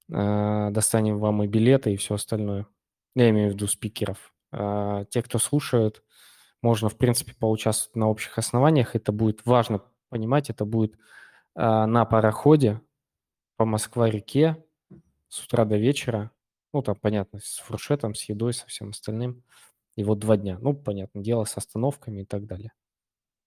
[0.09, 2.67] достанем вам и билеты, и все остальное.
[3.15, 4.33] Я имею в виду спикеров.
[4.51, 6.03] А, те, кто слушают,
[6.63, 8.97] можно, в принципе, поучаствовать на общих основаниях.
[8.97, 10.97] Это будет важно понимать, это будет
[11.55, 12.81] на пароходе
[13.57, 14.65] по Москва-реке
[15.29, 16.31] с утра до вечера.
[16.73, 19.43] Ну, там, понятно, с фуршетом, с едой, со всем остальным.
[19.97, 20.59] И вот два дня.
[20.61, 22.73] Ну, понятное дело, с остановками и так далее.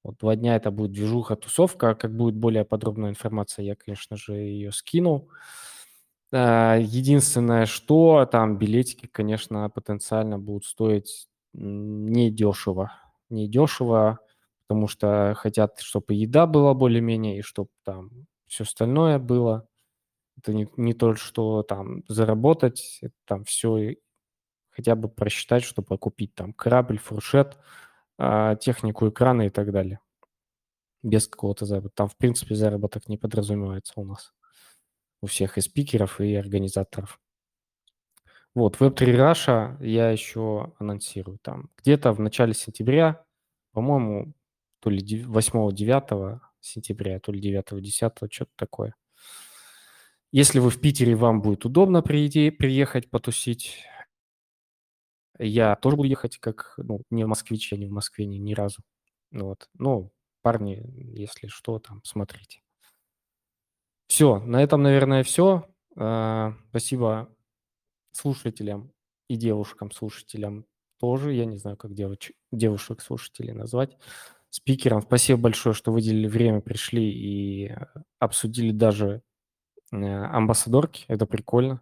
[0.04, 1.96] Вот два дня это будет движуха, тусовка.
[1.96, 5.30] Как будет более подробная информация, я, конечно же, ее скину.
[6.34, 12.94] А, единственное, что там билетики, конечно, потенциально будут стоить недешево.
[13.30, 14.20] Недешево,
[14.68, 18.10] потому что хотят, чтобы еда была более-менее, и чтобы там
[18.48, 19.68] все остальное было.
[20.38, 23.98] Это не, не то, что там заработать, это там все
[24.70, 27.58] хотя бы просчитать, чтобы купить там корабль, фуршет–
[28.24, 30.00] а, технику экрана и так далее.
[31.02, 31.96] Без какого-то заработка.
[31.96, 34.32] Там, в принципе, заработок не подразумевается у нас.
[35.22, 37.20] У всех и спикеров, и организаторов.
[38.54, 41.70] Вот, Web3 Russia я еще анонсирую там.
[41.78, 43.24] Где-то в начале сентября,
[43.72, 44.34] по-моему,
[44.80, 48.96] то ли 8-9 сентября, то ли 9-10, что-то такое.
[50.32, 53.86] Если вы в Питере, вам будет удобно приехать потусить,
[55.38, 58.82] я тоже буду ехать как, ну, не москвич, я не в Москве ни, ни разу.
[59.32, 59.70] Вот.
[59.78, 60.12] Ну,
[60.42, 60.84] парни,
[61.16, 62.62] если что, там, смотрите.
[64.12, 65.70] Все, на этом, наверное, все.
[65.96, 67.34] А, спасибо
[68.12, 68.92] слушателям
[69.30, 70.66] и девушкам-слушателям
[71.00, 71.32] тоже.
[71.32, 73.98] Я не знаю, как девоч- девушек-слушателей назвать.
[74.50, 77.74] Спикерам спасибо большое, что выделили время, пришли и
[78.20, 79.22] обсудили даже
[79.94, 81.06] э, амбассадорки.
[81.08, 81.80] Это прикольно,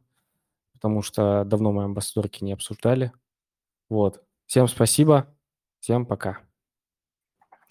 [0.73, 3.11] потому что давно мы амбассадорки не обсуждали.
[3.89, 4.23] Вот.
[4.45, 5.35] Всем спасибо.
[5.79, 6.41] Всем пока.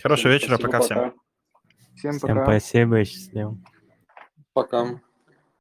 [0.02, 0.59] Хорошего вечера.
[0.59, 1.14] Пока всем.
[1.94, 2.42] Всем Всем пока.
[2.42, 3.56] спасибо и счастливо.
[4.59, 5.00] Пока.